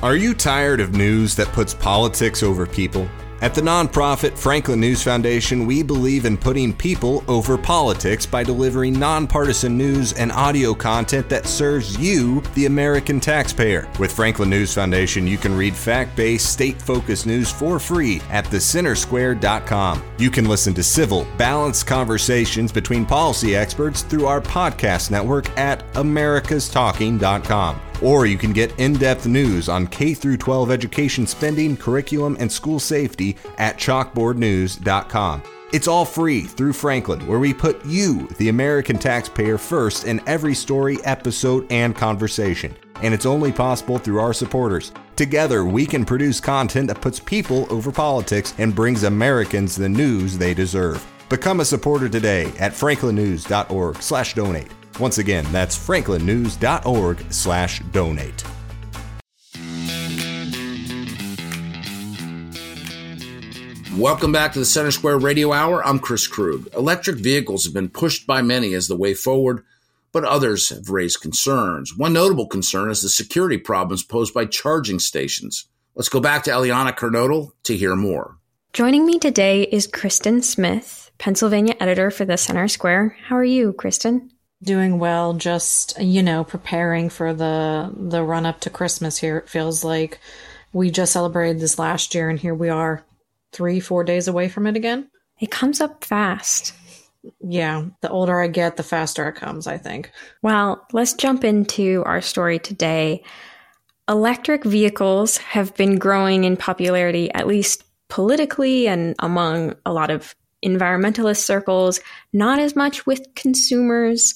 [0.00, 3.08] Are you tired of news that puts politics over people?
[3.40, 8.96] At the nonprofit Franklin News Foundation, we believe in putting people over politics by delivering
[8.96, 13.88] nonpartisan news and audio content that serves you, the American taxpayer.
[13.98, 18.44] With Franklin News Foundation, you can read fact based, state focused news for free at
[18.44, 20.04] thecentersquare.com.
[20.18, 25.84] You can listen to civil, balanced conversations between policy experts through our podcast network at
[25.94, 32.50] americastalking.com or you can get in-depth news on K through 12 education spending, curriculum, and
[32.50, 35.42] school safety at chalkboardnews.com.
[35.70, 40.54] It's all free through Franklin, where we put you, the American taxpayer, first in every
[40.54, 42.74] story, episode, and conversation.
[43.02, 44.92] And it's only possible through our supporters.
[45.14, 50.38] Together, we can produce content that puts people over politics and brings Americans the news
[50.38, 51.06] they deserve.
[51.28, 54.77] Become a supporter today at franklinnews.org/donate.
[54.98, 58.44] Once again, that's franklinnews.org slash donate.
[63.96, 65.84] Welcome back to the Center Square Radio Hour.
[65.84, 66.72] I'm Chris Krug.
[66.74, 69.64] Electric vehicles have been pushed by many as the way forward,
[70.12, 71.96] but others have raised concerns.
[71.96, 75.66] One notable concern is the security problems posed by charging stations.
[75.96, 78.38] Let's go back to Eliana Kernodle to hear more.
[78.72, 83.16] Joining me today is Kristen Smith, Pennsylvania editor for the Center Square.
[83.24, 84.30] How are you, Kristen?
[84.62, 89.38] Doing well, just you know, preparing for the the run up to Christmas here.
[89.38, 90.18] It feels like
[90.72, 93.04] we just celebrated this last year and here we are
[93.52, 95.08] 3 4 days away from it again.
[95.40, 96.74] It comes up fast.
[97.40, 100.10] Yeah, the older I get, the faster it comes, I think.
[100.42, 103.22] Well, let's jump into our story today.
[104.08, 110.34] Electric vehicles have been growing in popularity, at least politically and among a lot of
[110.64, 112.00] environmentalist circles,
[112.32, 114.34] not as much with consumers.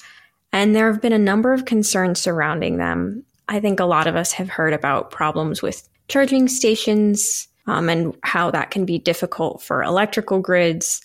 [0.52, 3.24] And there have been a number of concerns surrounding them.
[3.48, 8.16] I think a lot of us have heard about problems with charging stations um, and
[8.22, 11.00] how that can be difficult for electrical grids.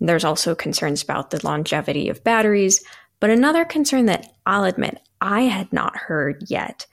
[0.00, 2.84] There's also concerns about the longevity of batteries.
[3.20, 6.86] But another concern that I'll admit I had not heard yet,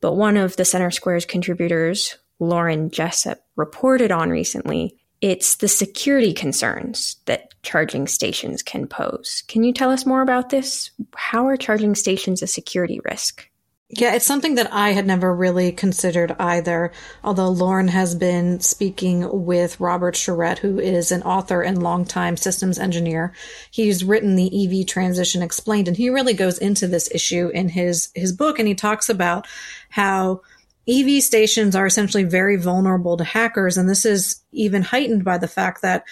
[0.00, 6.32] but one of the Center Square's contributors, Lauren Jessup, reported on recently it's the security
[6.32, 9.42] concerns that charging stations can pose.
[9.48, 10.92] Can you tell us more about this?
[11.16, 13.50] How are charging stations a security risk?
[13.88, 16.92] Yeah, it's something that I had never really considered either.
[17.24, 22.78] Although Lauren has been speaking with Robert Charette, who is an author and longtime systems
[22.78, 23.32] engineer.
[23.70, 28.10] He's written the EV transition explained, and he really goes into this issue in his
[28.14, 29.46] his book, and he talks about
[29.90, 30.42] how
[30.88, 33.76] EV stations are essentially very vulnerable to hackers.
[33.76, 36.04] And this is even heightened by the fact that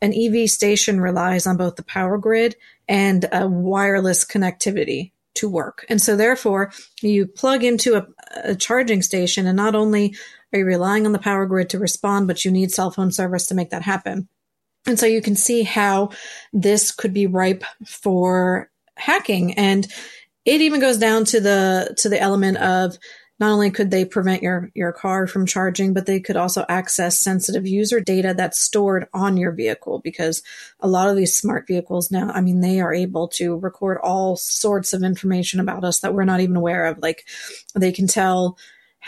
[0.00, 2.56] an EV station relies on both the power grid
[2.88, 5.84] and a wireless connectivity to work.
[5.88, 8.06] And so therefore you plug into a,
[8.44, 10.16] a, charging station and not only
[10.52, 13.46] are you relying on the power grid to respond, but you need cell phone service
[13.46, 14.28] to make that happen.
[14.86, 16.10] And so you can see how
[16.52, 19.54] this could be ripe for hacking.
[19.54, 19.86] And
[20.44, 22.98] it even goes down to the, to the element of
[23.40, 27.18] not only could they prevent your, your car from charging, but they could also access
[27.18, 30.42] sensitive user data that's stored on your vehicle because
[30.80, 34.36] a lot of these smart vehicles now, I mean, they are able to record all
[34.36, 36.98] sorts of information about us that we're not even aware of.
[36.98, 37.26] Like
[37.74, 38.58] they can tell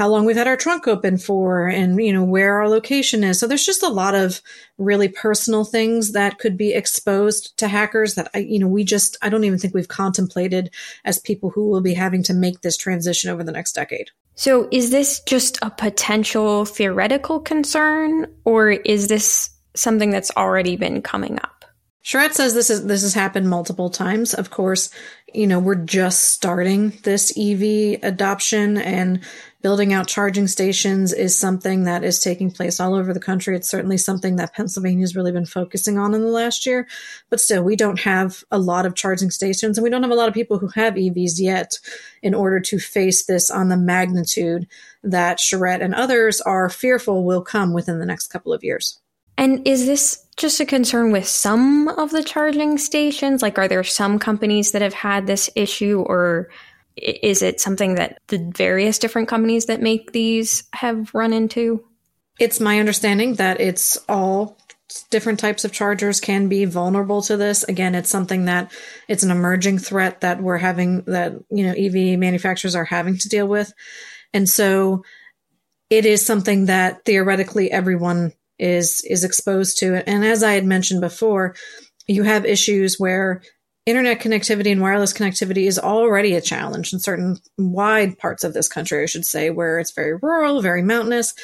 [0.00, 3.38] how long we've had our trunk open for and you know where our location is.
[3.38, 4.40] So there's just a lot of
[4.78, 9.18] really personal things that could be exposed to hackers that I, you know we just
[9.20, 10.70] i don't even think we've contemplated
[11.04, 14.10] as people who will be having to make this transition over the next decade.
[14.36, 21.02] So is this just a potential theoretical concern or is this something that's already been
[21.02, 21.60] coming up?
[22.02, 24.32] Charette says this is this has happened multiple times.
[24.32, 24.88] Of course,
[25.34, 29.20] you know, we're just starting this EV adoption and
[29.62, 33.54] building out charging stations is something that is taking place all over the country.
[33.54, 36.86] It's certainly something that Pennsylvania has really been focusing on in the last year.
[37.28, 40.16] But still, we don't have a lot of charging stations and we don't have a
[40.16, 41.78] lot of people who have EVs yet
[42.22, 44.66] in order to face this on the magnitude
[45.02, 49.00] that Charette and others are fearful will come within the next couple of years.
[49.36, 53.40] And is this just a concern with some of the charging stations?
[53.40, 56.50] Like, are there some companies that have had this issue, or
[56.96, 61.84] is it something that the various different companies that make these have run into?
[62.38, 64.58] It's my understanding that it's all
[65.10, 67.62] different types of chargers can be vulnerable to this.
[67.64, 68.72] Again, it's something that
[69.08, 73.28] it's an emerging threat that we're having that, you know, EV manufacturers are having to
[73.28, 73.72] deal with.
[74.32, 75.04] And so
[75.90, 80.08] it is something that theoretically everyone is is exposed to.
[80.08, 81.54] And as I had mentioned before,
[82.06, 83.42] you have issues where
[83.90, 88.68] internet connectivity and wireless connectivity is already a challenge in certain wide parts of this
[88.68, 91.34] country, I should say, where it's very rural, very mountainous.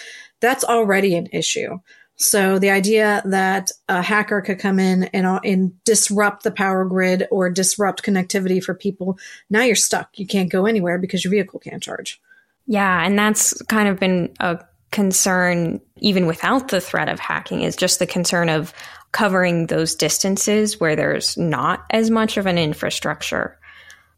[0.41, 1.79] That's already an issue.
[2.17, 7.29] So the idea that a hacker could come in and, and disrupt the power grid
[7.31, 9.19] or disrupt connectivity for people,
[9.51, 10.19] now you're stuck.
[10.19, 12.21] You can't go anywhere because your vehicle can't charge.
[12.67, 14.59] Yeah, and that's kind of been a
[14.93, 18.73] concern, even without the threat of hacking, is just the concern of
[19.13, 23.59] covering those distances where there's not as much of an infrastructure.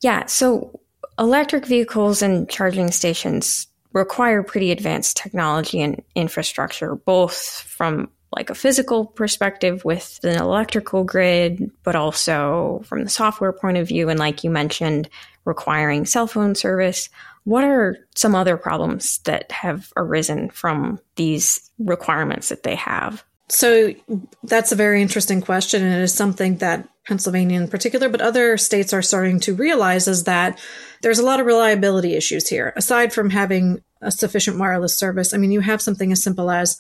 [0.01, 0.81] Yeah, so
[1.19, 8.55] electric vehicles and charging stations require pretty advanced technology and infrastructure, both from like a
[8.55, 14.09] physical perspective with an electrical grid, but also from the software point of view.
[14.11, 15.09] And like you mentioned,
[15.45, 17.09] requiring cell phone service.
[17.45, 23.25] What are some other problems that have arisen from these requirements that they have?
[23.49, 23.95] So
[24.43, 25.83] that's a very interesting question.
[25.83, 30.07] And it is something that Pennsylvania in particular, but other states are starting to realize
[30.07, 30.59] is that
[31.01, 32.75] there's a lot of reliability issues here.
[32.77, 36.77] Aside from having a sufficient wireless service, I mean, you have something as simple as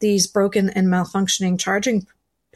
[0.00, 2.06] these broken and malfunctioning charging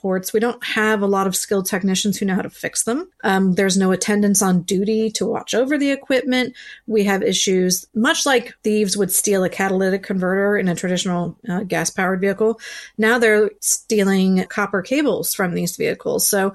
[0.01, 0.33] ports.
[0.33, 3.11] We don't have a lot of skilled technicians who know how to fix them.
[3.23, 6.55] Um, there's no attendants on duty to watch over the equipment.
[6.87, 11.65] We have issues, much like thieves would steal a catalytic converter in a traditional uh,
[11.65, 12.61] gas powered vehicle.
[12.99, 16.27] Now they're stealing copper cables from these vehicles.
[16.27, 16.55] So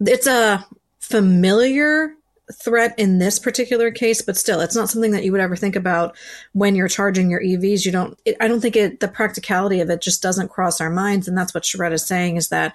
[0.00, 0.66] it's a
[1.00, 2.14] familiar
[2.52, 5.76] threat in this particular case, but still, it's not something that you would ever think
[5.76, 6.16] about
[6.52, 7.84] when you're charging your EVs.
[7.84, 10.90] You don't, it, I don't think it, the practicality of it just doesn't cross our
[10.90, 11.26] minds.
[11.26, 12.74] And that's what Charette is saying is that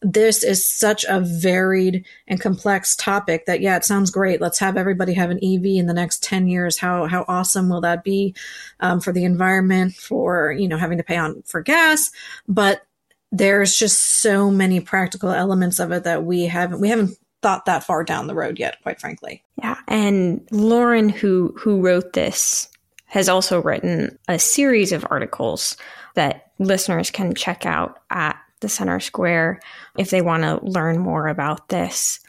[0.00, 4.40] this is such a varied and complex topic that, yeah, it sounds great.
[4.40, 6.78] Let's have everybody have an EV in the next 10 years.
[6.78, 8.34] How, how awesome will that be
[8.80, 12.10] um, for the environment, for, you know, having to pay on for gas?
[12.48, 12.82] But
[13.30, 17.84] there's just so many practical elements of it that we haven't, we haven't thought that
[17.84, 19.42] far down the road yet, quite frankly.
[19.58, 19.76] Yeah.
[19.88, 22.68] And Lauren, who, who wrote this,
[23.06, 25.76] has also written a series of articles
[26.14, 29.60] that listeners can check out at the Center Square
[29.98, 32.20] if they want to learn more about this.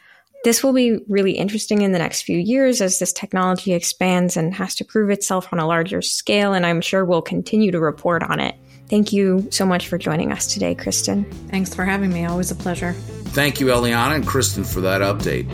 [0.44, 4.54] This will be really interesting in the next few years as this technology expands and
[4.54, 8.24] has to prove itself on a larger scale, and I'm sure we'll continue to report
[8.24, 8.56] on it.
[8.94, 11.26] Thank you so much for joining us today, Kristen.
[11.50, 12.26] Thanks for having me.
[12.26, 12.94] Always a pleasure.
[13.34, 15.50] Thank you, Eliana and Kristen, for that update.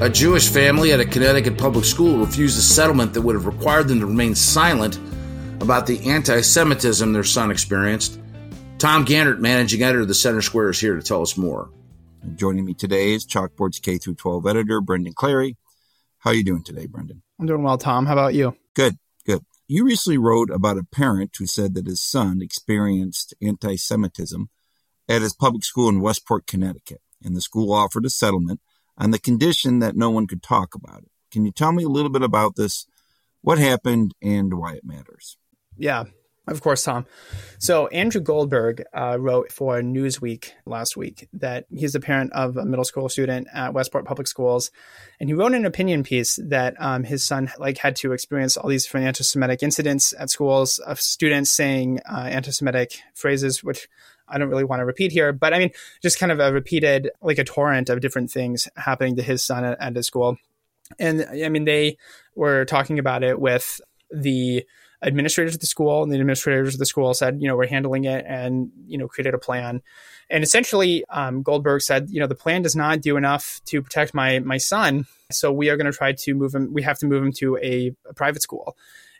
[0.00, 3.88] A Jewish family at a Connecticut public school refused a settlement that would have required
[3.88, 4.98] them to remain silent
[5.60, 8.18] about the anti Semitism their son experienced.
[8.78, 11.68] Tom Gantert, managing editor of the Center Square, is here to tell us more.
[12.36, 15.56] Joining me today is Chalkboard's K through 12 editor Brendan Clarey.
[16.20, 17.20] How are you doing today, Brendan?
[17.38, 18.06] I'm doing well, Tom.
[18.06, 18.56] How about you?
[18.72, 18.98] Good, good.
[19.66, 24.50] You recently wrote about a parent who said that his son experienced anti Semitism
[25.08, 28.60] at his public school in Westport, Connecticut, and the school offered a settlement
[28.98, 31.10] on the condition that no one could talk about it.
[31.30, 32.86] Can you tell me a little bit about this?
[33.40, 35.38] What happened and why it matters?
[35.76, 36.04] Yeah,
[36.46, 37.06] of course, Tom.
[37.58, 42.64] So Andrew Goldberg uh, wrote for Newsweek last week that he's the parent of a
[42.64, 44.70] middle school student at Westport Public Schools,
[45.18, 48.68] and he wrote an opinion piece that um, his son like had to experience all
[48.68, 53.88] these anti-Semitic incidents at schools of students saying uh, anti-Semitic phrases, which
[54.28, 55.70] I don't really want to repeat here, but I mean,
[56.02, 59.64] just kind of a repeated, like a torrent of different things happening to his son
[59.64, 60.38] at, at his school.
[60.98, 61.98] And I mean, they
[62.34, 63.80] were talking about it with
[64.10, 64.64] the
[65.06, 68.04] administrators of the school and the administrators of the school said, you know, we're handling
[68.04, 69.82] it and, you know, created a plan.
[70.30, 74.14] And essentially, um, Goldberg said, you know, the plan does not do enough to protect
[74.14, 76.72] my my son, so we are going to try to move him.
[76.72, 78.76] We have to move him to a, a private school.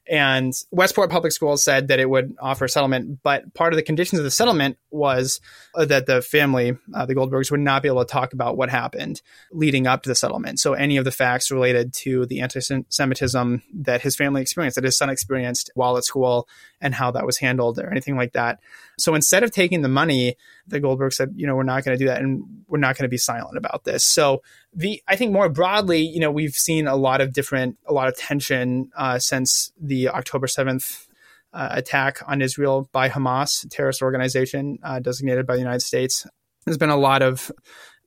[0.06, 4.18] And Westport Public Schools said that it would offer settlement, but part of the conditions
[4.18, 5.40] of the settlement was
[5.74, 8.68] uh, that the family, uh, the Goldbergs, would not be able to talk about what
[8.68, 10.60] happened leading up to the settlement.
[10.60, 14.98] So any of the facts related to the anti-Semitism that his family experienced, that his
[14.98, 16.48] son experienced while at school,
[16.82, 18.60] and how that was handled, or anything like that.
[18.98, 20.36] So instead of taking the money,
[20.66, 23.04] the Goldberg said, you know, we're not going to do that, and we're not going
[23.04, 24.04] to be silent about this.
[24.04, 24.42] So
[24.72, 28.08] the I think more broadly, you know, we've seen a lot of different, a lot
[28.08, 31.06] of tension uh, since the October seventh
[31.52, 36.26] uh, attack on Israel by Hamas, terrorist organization uh, designated by the United States.
[36.64, 37.52] There's been a lot of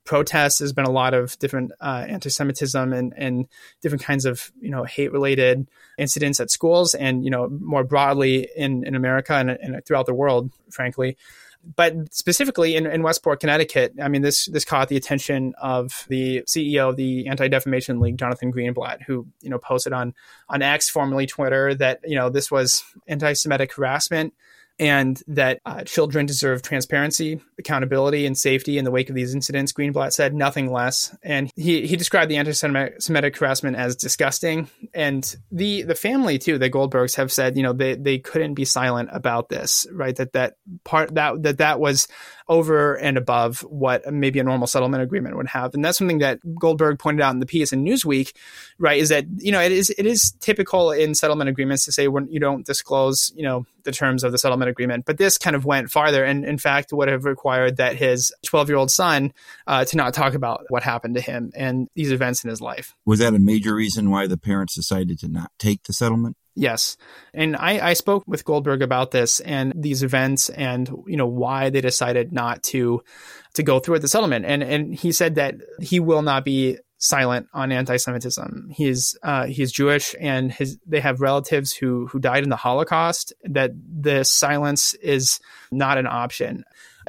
[0.07, 0.57] protests.
[0.57, 3.47] There's been a lot of different uh, anti-Semitism and, and
[3.81, 5.67] different kinds of you know hate-related
[5.99, 10.15] incidents at schools, and you know more broadly in in America and, and throughout the
[10.15, 11.17] world, frankly
[11.75, 16.43] but specifically in, in Westport, Connecticut, I mean, this this caught the attention of the
[16.43, 20.13] CEO of the Anti Defamation League, Jonathan Greenblatt, who you know posted on
[20.49, 24.33] on X, formerly Twitter, that you know this was anti-Semitic harassment
[24.79, 29.73] and that uh, children deserve transparency, accountability, and safety in the wake of these incidents.
[29.73, 34.69] Greenblatt said nothing less, and he he described the anti-Semitic harassment as disgusting.
[34.93, 38.65] And the the family too, the Goldbergs have said, you know, they they couldn't be
[38.65, 40.15] silent about this, right?
[40.15, 42.07] That that part that that that was
[42.49, 45.73] over and above what maybe a normal settlement agreement would have.
[45.73, 48.33] And that's something that Goldberg pointed out in the piece in Newsweek,
[48.79, 48.99] right?
[48.99, 52.27] Is that, you know, it is, it is typical in settlement agreements to say when
[52.29, 55.05] you don't disclose, you know, the terms of the settlement agreement.
[55.05, 58.69] But this kind of went farther and, in fact, would have required that his 12
[58.69, 59.33] year old son
[59.65, 62.95] uh, to not talk about what happened to him and these events in his life.
[63.05, 66.37] Was that a major reason why the parents decided to not take the settlement?
[66.59, 66.97] Yes.
[67.35, 71.69] And I, I spoke with Goldberg about this and these events and, you know, why
[71.69, 73.03] they decided not to
[73.53, 74.45] to go through with the settlement.
[74.45, 78.69] And and he said that he will not be silent on anti-Semitism.
[78.71, 83.33] He's uh, he's Jewish, and his they have relatives who who died in the Holocaust.
[83.43, 85.39] That the silence is
[85.71, 86.63] not an option.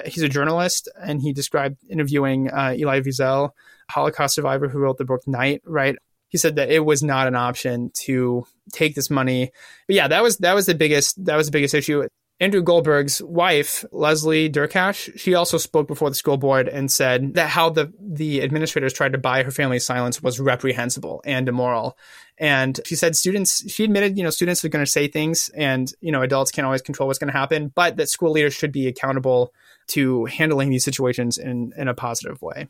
[0.04, 3.52] He's a journalist, and he described interviewing uh, Elie Wiesel,
[3.90, 5.62] Holocaust survivor who wrote the book Night.
[5.64, 5.96] Right,
[6.28, 9.50] he said that it was not an option to take this money.
[9.86, 12.06] But yeah, that was that was the biggest that was the biggest issue.
[12.40, 17.48] Andrew Goldberg's wife, Leslie Durkash, she also spoke before the school board and said that
[17.48, 21.98] how the the administrators tried to buy her family's silence was reprehensible and immoral.
[22.38, 25.92] And she said students, she admitted, you know, students are going to say things and,
[26.00, 28.70] you know, adults can't always control what's going to happen, but that school leaders should
[28.70, 29.52] be accountable
[29.88, 32.68] to handling these situations in, in a positive way.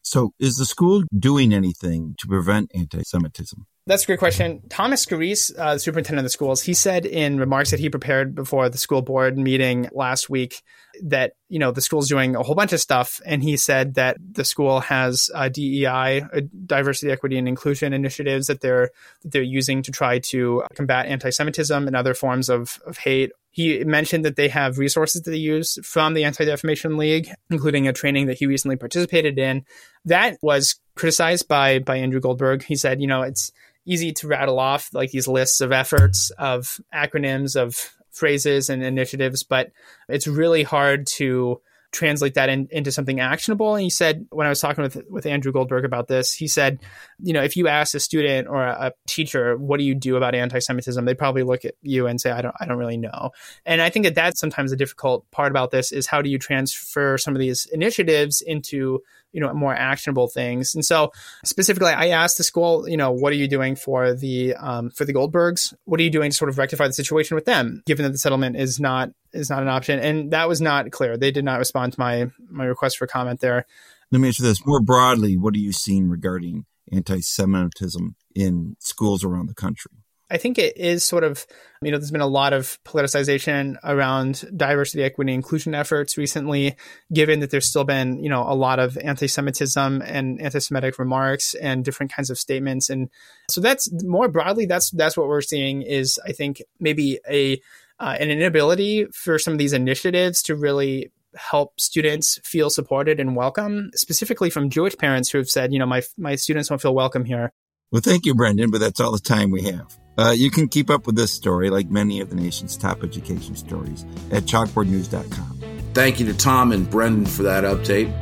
[0.00, 3.66] So, is the school doing anything to prevent anti Semitism?
[3.84, 4.62] That's a great question.
[4.68, 8.68] Thomas Scarice, uh, superintendent of the schools, he said in remarks that he prepared before
[8.68, 10.62] the school board meeting last week
[11.02, 14.18] that you know the school's doing a whole bunch of stuff, and he said that
[14.20, 16.22] the school has uh, DEI,
[16.64, 18.90] diversity, equity, and inclusion initiatives that they're
[19.22, 23.84] that they're using to try to combat anti-Semitism and other forms of, of hate he
[23.84, 27.92] mentioned that they have resources that they use from the Anti Defamation League, including a
[27.92, 29.66] training that he recently participated in.
[30.06, 32.64] That was criticized by by Andrew Goldberg.
[32.64, 33.52] He said, you know, it's
[33.84, 37.76] easy to rattle off like these lists of efforts, of acronyms, of
[38.10, 39.72] phrases and initiatives, but
[40.08, 41.60] it's really hard to
[41.92, 43.74] translate that in, into something actionable.
[43.74, 46.80] And he said, when I was talking with, with Andrew Goldberg about this, he said,
[47.20, 50.16] you know, if you ask a student or a, a teacher, what do you do
[50.16, 51.04] about anti-Semitism?
[51.04, 53.30] They'd probably look at you and say, I don't, I don't really know.
[53.66, 56.38] And I think that that's sometimes the difficult part about this is how do you
[56.38, 61.10] transfer some of these initiatives into you know more actionable things and so
[61.42, 65.06] specifically i asked the school you know what are you doing for the um, for
[65.06, 68.04] the goldbergs what are you doing to sort of rectify the situation with them given
[68.04, 69.98] that the settlement is not is not an option.
[69.98, 71.16] And that was not clear.
[71.16, 73.66] They did not respond to my my request for comment there.
[74.10, 74.64] Let me answer this.
[74.66, 79.92] More broadly what are you seeing regarding anti-semitism in schools around the country?
[80.32, 81.46] I think it is sort of,
[81.82, 86.74] you know, there's been a lot of politicization around diversity, equity, inclusion efforts recently,
[87.12, 90.98] given that there's still been, you know, a lot of anti Semitism and anti Semitic
[90.98, 92.88] remarks and different kinds of statements.
[92.88, 93.10] And
[93.50, 97.60] so that's more broadly, that's, that's what we're seeing is, I think, maybe a,
[97.98, 103.34] uh, an inability for some of these initiatives to really help students feel supported and
[103.36, 106.94] welcome, specifically from Jewish parents who have said, you know, my, my students don't feel
[106.94, 107.52] welcome here.
[107.90, 109.98] Well, thank you, Brendan, but that's all the time we have.
[110.18, 113.56] Uh, you can keep up with this story, like many of the nation's top education
[113.56, 115.60] stories, at chalkboardnews.com.
[115.94, 118.12] Thank you to Tom and Brendan for that update.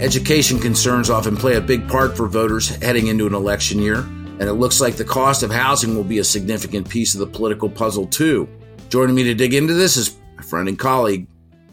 [0.00, 4.06] Education concerns often play a big part for voters heading into an election year,
[4.40, 7.26] and it looks like the cost of housing will be a significant piece of the
[7.26, 8.48] political puzzle, too.
[8.88, 11.26] Joining me to dig into this is my friend and colleague,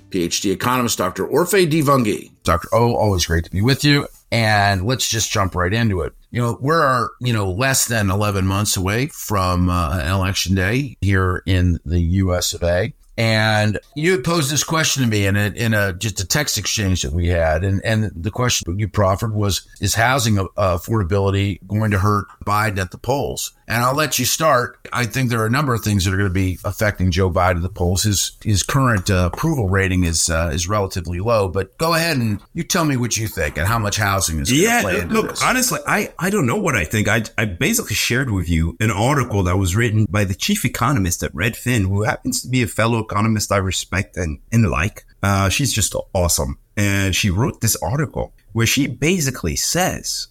[0.10, 1.28] PhD economist Dr.
[1.28, 2.32] Orphe Divounguy.
[2.44, 2.68] Dr.
[2.74, 4.08] O, always great to be with you.
[4.32, 6.14] And let's just jump right into it.
[6.32, 11.44] You know, we're, you know, less than 11 months away from uh, election day here
[11.46, 12.94] in the US of A.
[13.18, 17.04] And you posed this question to me in a, in a just a text exchange
[17.04, 21.92] that we had, and and the question you proffered was: Is housing uh, affordability going
[21.92, 23.54] to hurt Biden at the polls?
[23.68, 24.78] And I'll let you start.
[24.94, 27.32] I think there are a number of things that are going to be affecting Joe
[27.32, 28.04] Biden at the polls.
[28.04, 31.48] His his current uh, approval rating is uh, is relatively low.
[31.48, 34.52] But go ahead and you tell me what you think and how much housing is.
[34.52, 35.42] Yeah, look, this.
[35.42, 37.08] honestly, I I don't know what I think.
[37.08, 41.24] I I basically shared with you an article that was written by the chief economist
[41.24, 45.06] at Redfin, who happens to be a fellow economist I respect and and like.
[45.22, 50.28] Uh, she's just awesome, and she wrote this article where she basically says,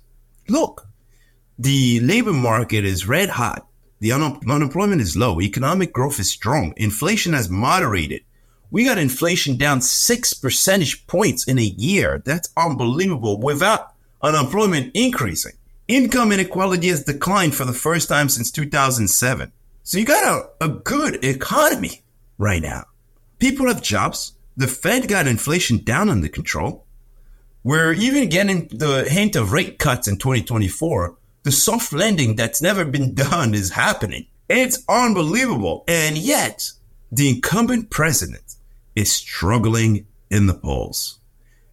[0.49, 0.89] "Look."
[1.57, 3.65] The labor market is red hot.
[4.01, 5.41] The un- unemployment is low.
[5.41, 6.75] Economic growth is strong.
[6.77, 8.23] Inflation has moderated.
[8.73, 12.21] We got inflation down six percentage points in a year.
[12.25, 15.53] That's unbelievable without unemployment increasing.
[15.87, 19.53] Income inequality has declined for the first time since 2007.
[19.85, 20.25] So you got
[20.61, 22.03] a, a good economy
[22.39, 22.85] right now.
[23.39, 24.33] People have jobs.
[24.57, 26.87] The Fed got inflation down under control.
[27.63, 32.85] We're even getting the hint of rate cuts in 2024 the soft landing that's never
[32.85, 34.27] been done is happening.
[34.49, 35.85] It's unbelievable.
[35.87, 36.71] And yet,
[37.13, 38.57] the incumbent president
[38.97, 41.21] is struggling in the polls.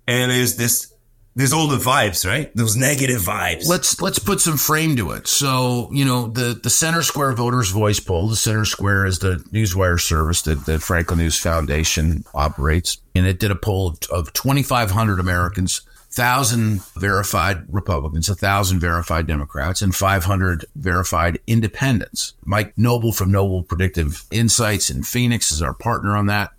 [0.07, 0.90] And there's this
[1.35, 2.53] there's all the vibes, right?
[2.55, 3.67] Those negative vibes.
[3.67, 5.27] Let's let's put some frame to it.
[5.27, 9.35] So, you know, the the Center Square Voters Voice poll, the Center Square is the
[9.51, 14.33] newswire service that the Franklin News Foundation operates, and it did a poll of, of
[14.33, 22.33] 2,500 Americans thousand verified Republicans, a thousand verified Democrats, and 500 verified independents.
[22.43, 26.51] Mike Noble from Noble Predictive Insights in Phoenix is our partner on that.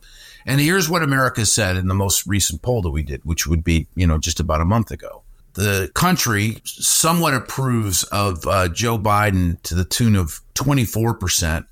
[0.46, 3.62] And here's what America said in the most recent poll that we did, which would
[3.64, 5.22] be, you know, just about a month ago.
[5.54, 11.66] The country somewhat approves of uh, Joe Biden to the tune of 24%,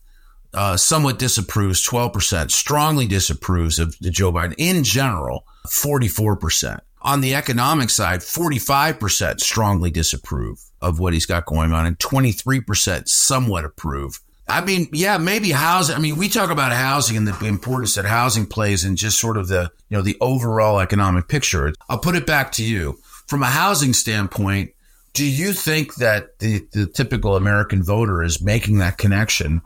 [0.52, 6.80] uh, somewhat disapproves 12%, strongly disapproves of Joe Biden in general, 44%.
[7.02, 13.08] On the economic side, 45% strongly disapprove of what he's got going on and 23%
[13.08, 14.20] somewhat approve.
[14.50, 15.96] I mean, yeah, maybe housing.
[15.96, 19.36] I mean, we talk about housing and the importance that housing plays in just sort
[19.36, 21.72] of the, you know, the overall economic picture.
[21.88, 22.98] I'll put it back to you.
[23.26, 24.72] From a housing standpoint,
[25.12, 29.62] do you think that the, the typical American voter is making that connection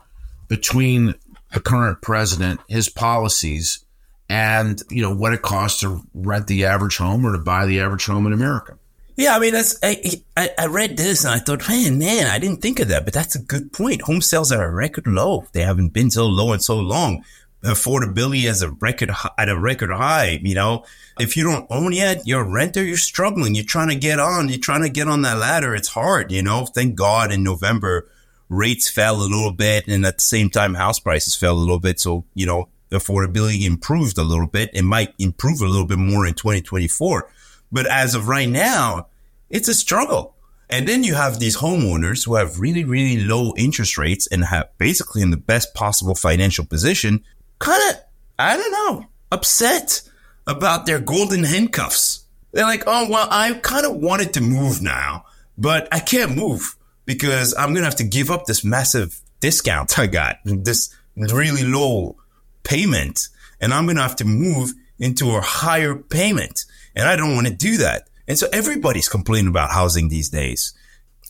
[0.47, 1.15] between
[1.53, 3.85] the current president, his policies,
[4.29, 7.79] and you know what it costs to rent the average home or to buy the
[7.79, 8.77] average home in America.
[9.17, 12.37] Yeah, I mean that's I, I, I read this and I thought, man, man, I
[12.37, 14.01] didn't think of that, but that's a good point.
[14.03, 15.45] Home sales are a record low.
[15.53, 17.23] They haven't been so low in so long.
[17.63, 20.39] Affordability is a record at a record high.
[20.43, 20.85] You know,
[21.19, 22.83] if you don't own yet, you're a renter.
[22.83, 23.55] You're struggling.
[23.55, 24.49] You're trying to get on.
[24.49, 25.73] You're trying to get on that ladder.
[25.73, 26.31] It's hard.
[26.31, 26.65] You know.
[26.65, 28.09] Thank God in November
[28.49, 31.79] rates fell a little bit, and at the same time house prices fell a little
[31.79, 31.99] bit.
[31.99, 34.69] So you know affordability improved a little bit.
[34.73, 37.29] It might improve a little bit more in 2024.
[37.75, 39.07] But as of right now,
[39.49, 40.33] it's a struggle.
[40.69, 44.69] And then you have these homeowners who have really, really low interest rates and have
[44.77, 47.21] basically in the best possible financial position,
[47.59, 48.01] kind of,
[48.39, 50.03] I don't know, upset
[50.47, 52.23] about their golden handcuffs.
[52.53, 55.25] They're like, oh, well, I kind of wanted to move now,
[55.57, 59.99] but I can't move because I'm going to have to give up this massive discount
[59.99, 62.15] I got, this really low
[62.63, 63.27] payment
[63.59, 66.63] and I'm going to have to move into a higher payment.
[66.95, 68.09] And I don't want to do that.
[68.27, 70.73] And so everybody's complaining about housing these days.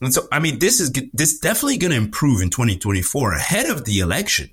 [0.02, 3.86] And so, I mean, this is, this definitely going to improve in 2024 ahead of
[3.86, 4.50] the election,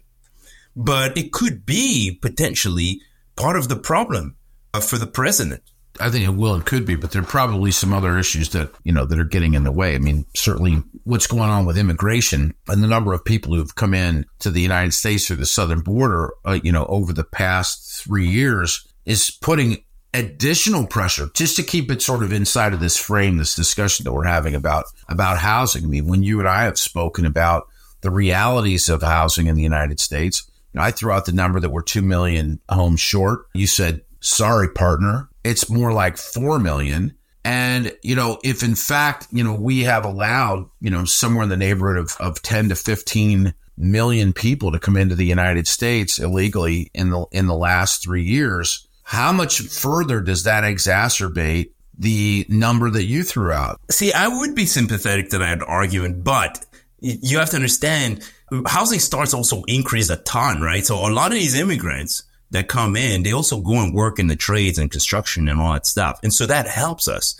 [0.76, 3.00] but it could be potentially
[3.36, 4.36] part of the problem
[4.72, 5.62] uh, for the president.
[6.00, 8.70] I think it will and could be, but there are probably some other issues that,
[8.82, 9.94] you know, that are getting in the way.
[9.94, 13.92] I mean, certainly what's going on with immigration and the number of people who've come
[13.92, 18.02] in to the United States through the southern border, uh, you know, over the past
[18.02, 19.84] three years is putting
[20.14, 24.12] additional pressure just to keep it sort of inside of this frame, this discussion that
[24.12, 25.84] we're having about, about housing.
[25.84, 27.68] I mean, when you and I have spoken about
[28.02, 31.60] the realities of housing in the United States, you know, I threw out the number
[31.60, 33.46] that we're 2 million homes short.
[33.54, 35.28] You said, sorry, partner.
[35.44, 37.16] It's more like 4 million.
[37.44, 41.48] And, you know, if in fact, you know, we have allowed, you know, somewhere in
[41.48, 46.18] the neighborhood of, of 10 to 15 million people to come into the United States
[46.18, 52.46] illegally in the in the last three years, how much further does that exacerbate the
[52.48, 53.78] number that you threw out.
[53.90, 56.64] See, I would be sympathetic to that argument, but
[56.98, 58.26] you have to understand
[58.64, 60.82] housing starts also increase a ton, right?
[60.82, 64.28] So a lot of these immigrants that come in, they also go and work in
[64.28, 66.18] the trades and construction and all that stuff.
[66.22, 67.38] And so that helps us.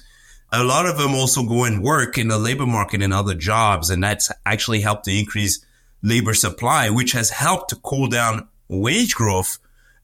[0.52, 3.88] A lot of them also go and work in the labor market and other jobs.
[3.88, 5.64] And that's actually helped to increase
[6.02, 9.56] labor supply, which has helped to cool down wage growth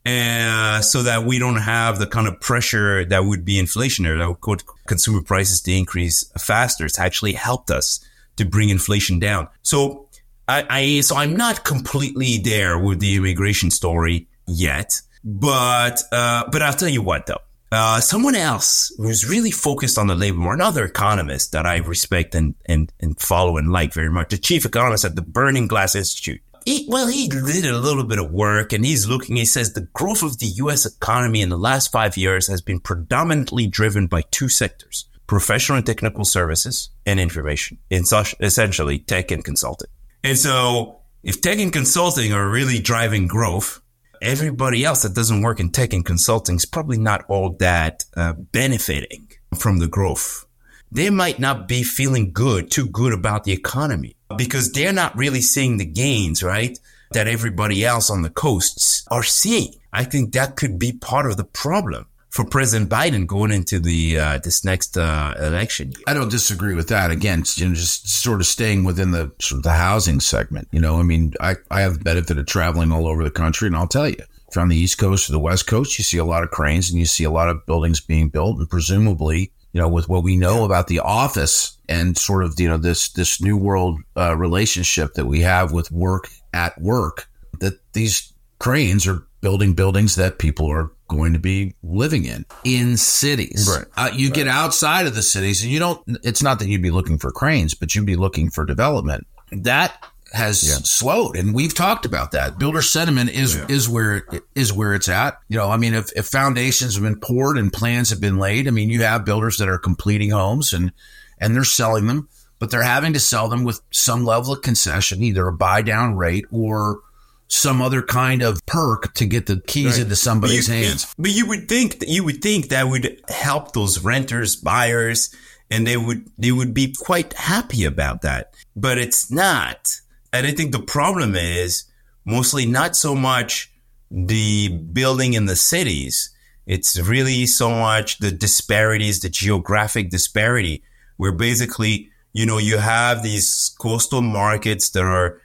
[0.06, 4.28] uh, so that we don't have the kind of pressure that would be inflationary, that
[4.28, 6.86] would cause consumer prices to increase faster.
[6.86, 8.00] It's actually helped us
[8.36, 9.48] to bring inflation down.
[9.62, 10.08] So
[10.46, 16.62] I, I so I'm not completely there with the immigration story yet, but uh, but
[16.62, 17.40] I'll tell you what though.
[17.70, 22.34] Uh, someone else who's really focused on the labor market, another economist that I respect
[22.34, 25.94] and, and, and follow and like very much, the chief economist at the Burning Glass
[25.94, 29.72] Institute, he, well, he did a little bit of work and he's looking, he says
[29.72, 34.06] the growth of the US economy in the last five years has been predominantly driven
[34.06, 39.88] by two sectors professional and technical services and information, in such, essentially tech and consulting.
[40.24, 43.80] And so if tech and consulting are really driving growth,
[44.22, 48.32] everybody else that doesn't work in tech and consulting is probably not all that uh,
[48.32, 50.46] benefiting from the growth.
[50.90, 55.40] They might not be feeling good, too good about the economy because they're not really
[55.40, 56.78] seeing the gains, right?
[57.12, 59.74] That everybody else on the coasts are seeing.
[59.92, 64.18] I think that could be part of the problem for President Biden going into the
[64.18, 65.92] uh, this next uh, election.
[66.06, 67.10] I don't disagree with that.
[67.10, 70.68] Again, you know, just sort of staying within the sort of the housing segment.
[70.70, 73.66] You know, I mean, I, I have the benefit of traveling all over the country,
[73.66, 76.04] and I'll tell you, if you're on the East Coast or the West Coast, you
[76.04, 78.68] see a lot of cranes and you see a lot of buildings being built, and
[78.68, 82.76] presumably, you know, with what we know about the office and sort of you know
[82.76, 87.28] this this new world uh, relationship that we have with work at work
[87.60, 92.44] that these cranes are building buildings that people are going to be living in.
[92.64, 93.68] In cities.
[93.70, 93.86] Right.
[93.96, 96.90] uh, you get outside of the cities and you don't it's not that you'd be
[96.90, 99.26] looking for cranes but you'd be looking for development.
[99.50, 102.58] That has slowed and we've talked about that.
[102.58, 105.38] Builder sentiment is is where is where it's at.
[105.48, 108.68] You know i mean if, if foundations have been poured and plans have been laid
[108.68, 110.92] i mean you have builders that are completing homes and
[111.40, 112.28] and they're selling them
[112.60, 116.16] but they're having to sell them with some level of concession either a buy down
[116.16, 117.00] rate or
[117.46, 120.00] some other kind of perk to get the keys Right.
[120.00, 123.22] into somebody's But you- hands But you would think that you would think that would
[123.28, 125.30] help those renters, buyers,
[125.70, 128.52] and they would they would be quite happy about that.
[128.76, 130.00] But it's not.
[130.32, 131.84] And I think the problem is
[132.26, 133.70] mostly not so much
[134.10, 136.30] the building in the cities.
[136.66, 140.82] It's really so much the disparities, the geographic disparity,
[141.18, 145.42] where basically, you know, you have these coastal markets that are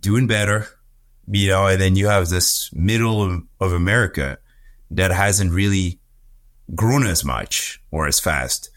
[0.00, 0.66] doing better,
[1.28, 4.38] you know, and then you have this middle of, of America
[4.90, 6.00] that hasn't really
[6.74, 8.70] grown as much or as fast.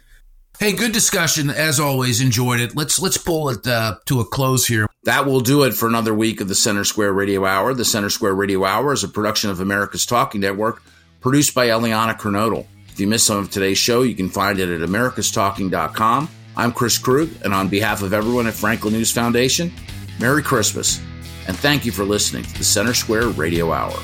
[0.60, 2.20] Hey, good discussion as always.
[2.20, 2.76] Enjoyed it.
[2.76, 4.88] Let's let's pull it uh, to a close here.
[5.04, 7.74] That will do it for another week of the Center Square Radio Hour.
[7.74, 10.84] The Center Square Radio Hour is a production of America's Talking Network,
[11.22, 12.66] produced by Eliana Kernodle.
[12.89, 16.30] If you missed some of today's show, you can find it at americastalking.com.
[16.60, 19.72] I'm Chris Krug, and on behalf of everyone at Franklin News Foundation,
[20.20, 20.99] Merry Christmas,
[21.47, 23.97] and thank you for listening to the Center Square Radio Hour.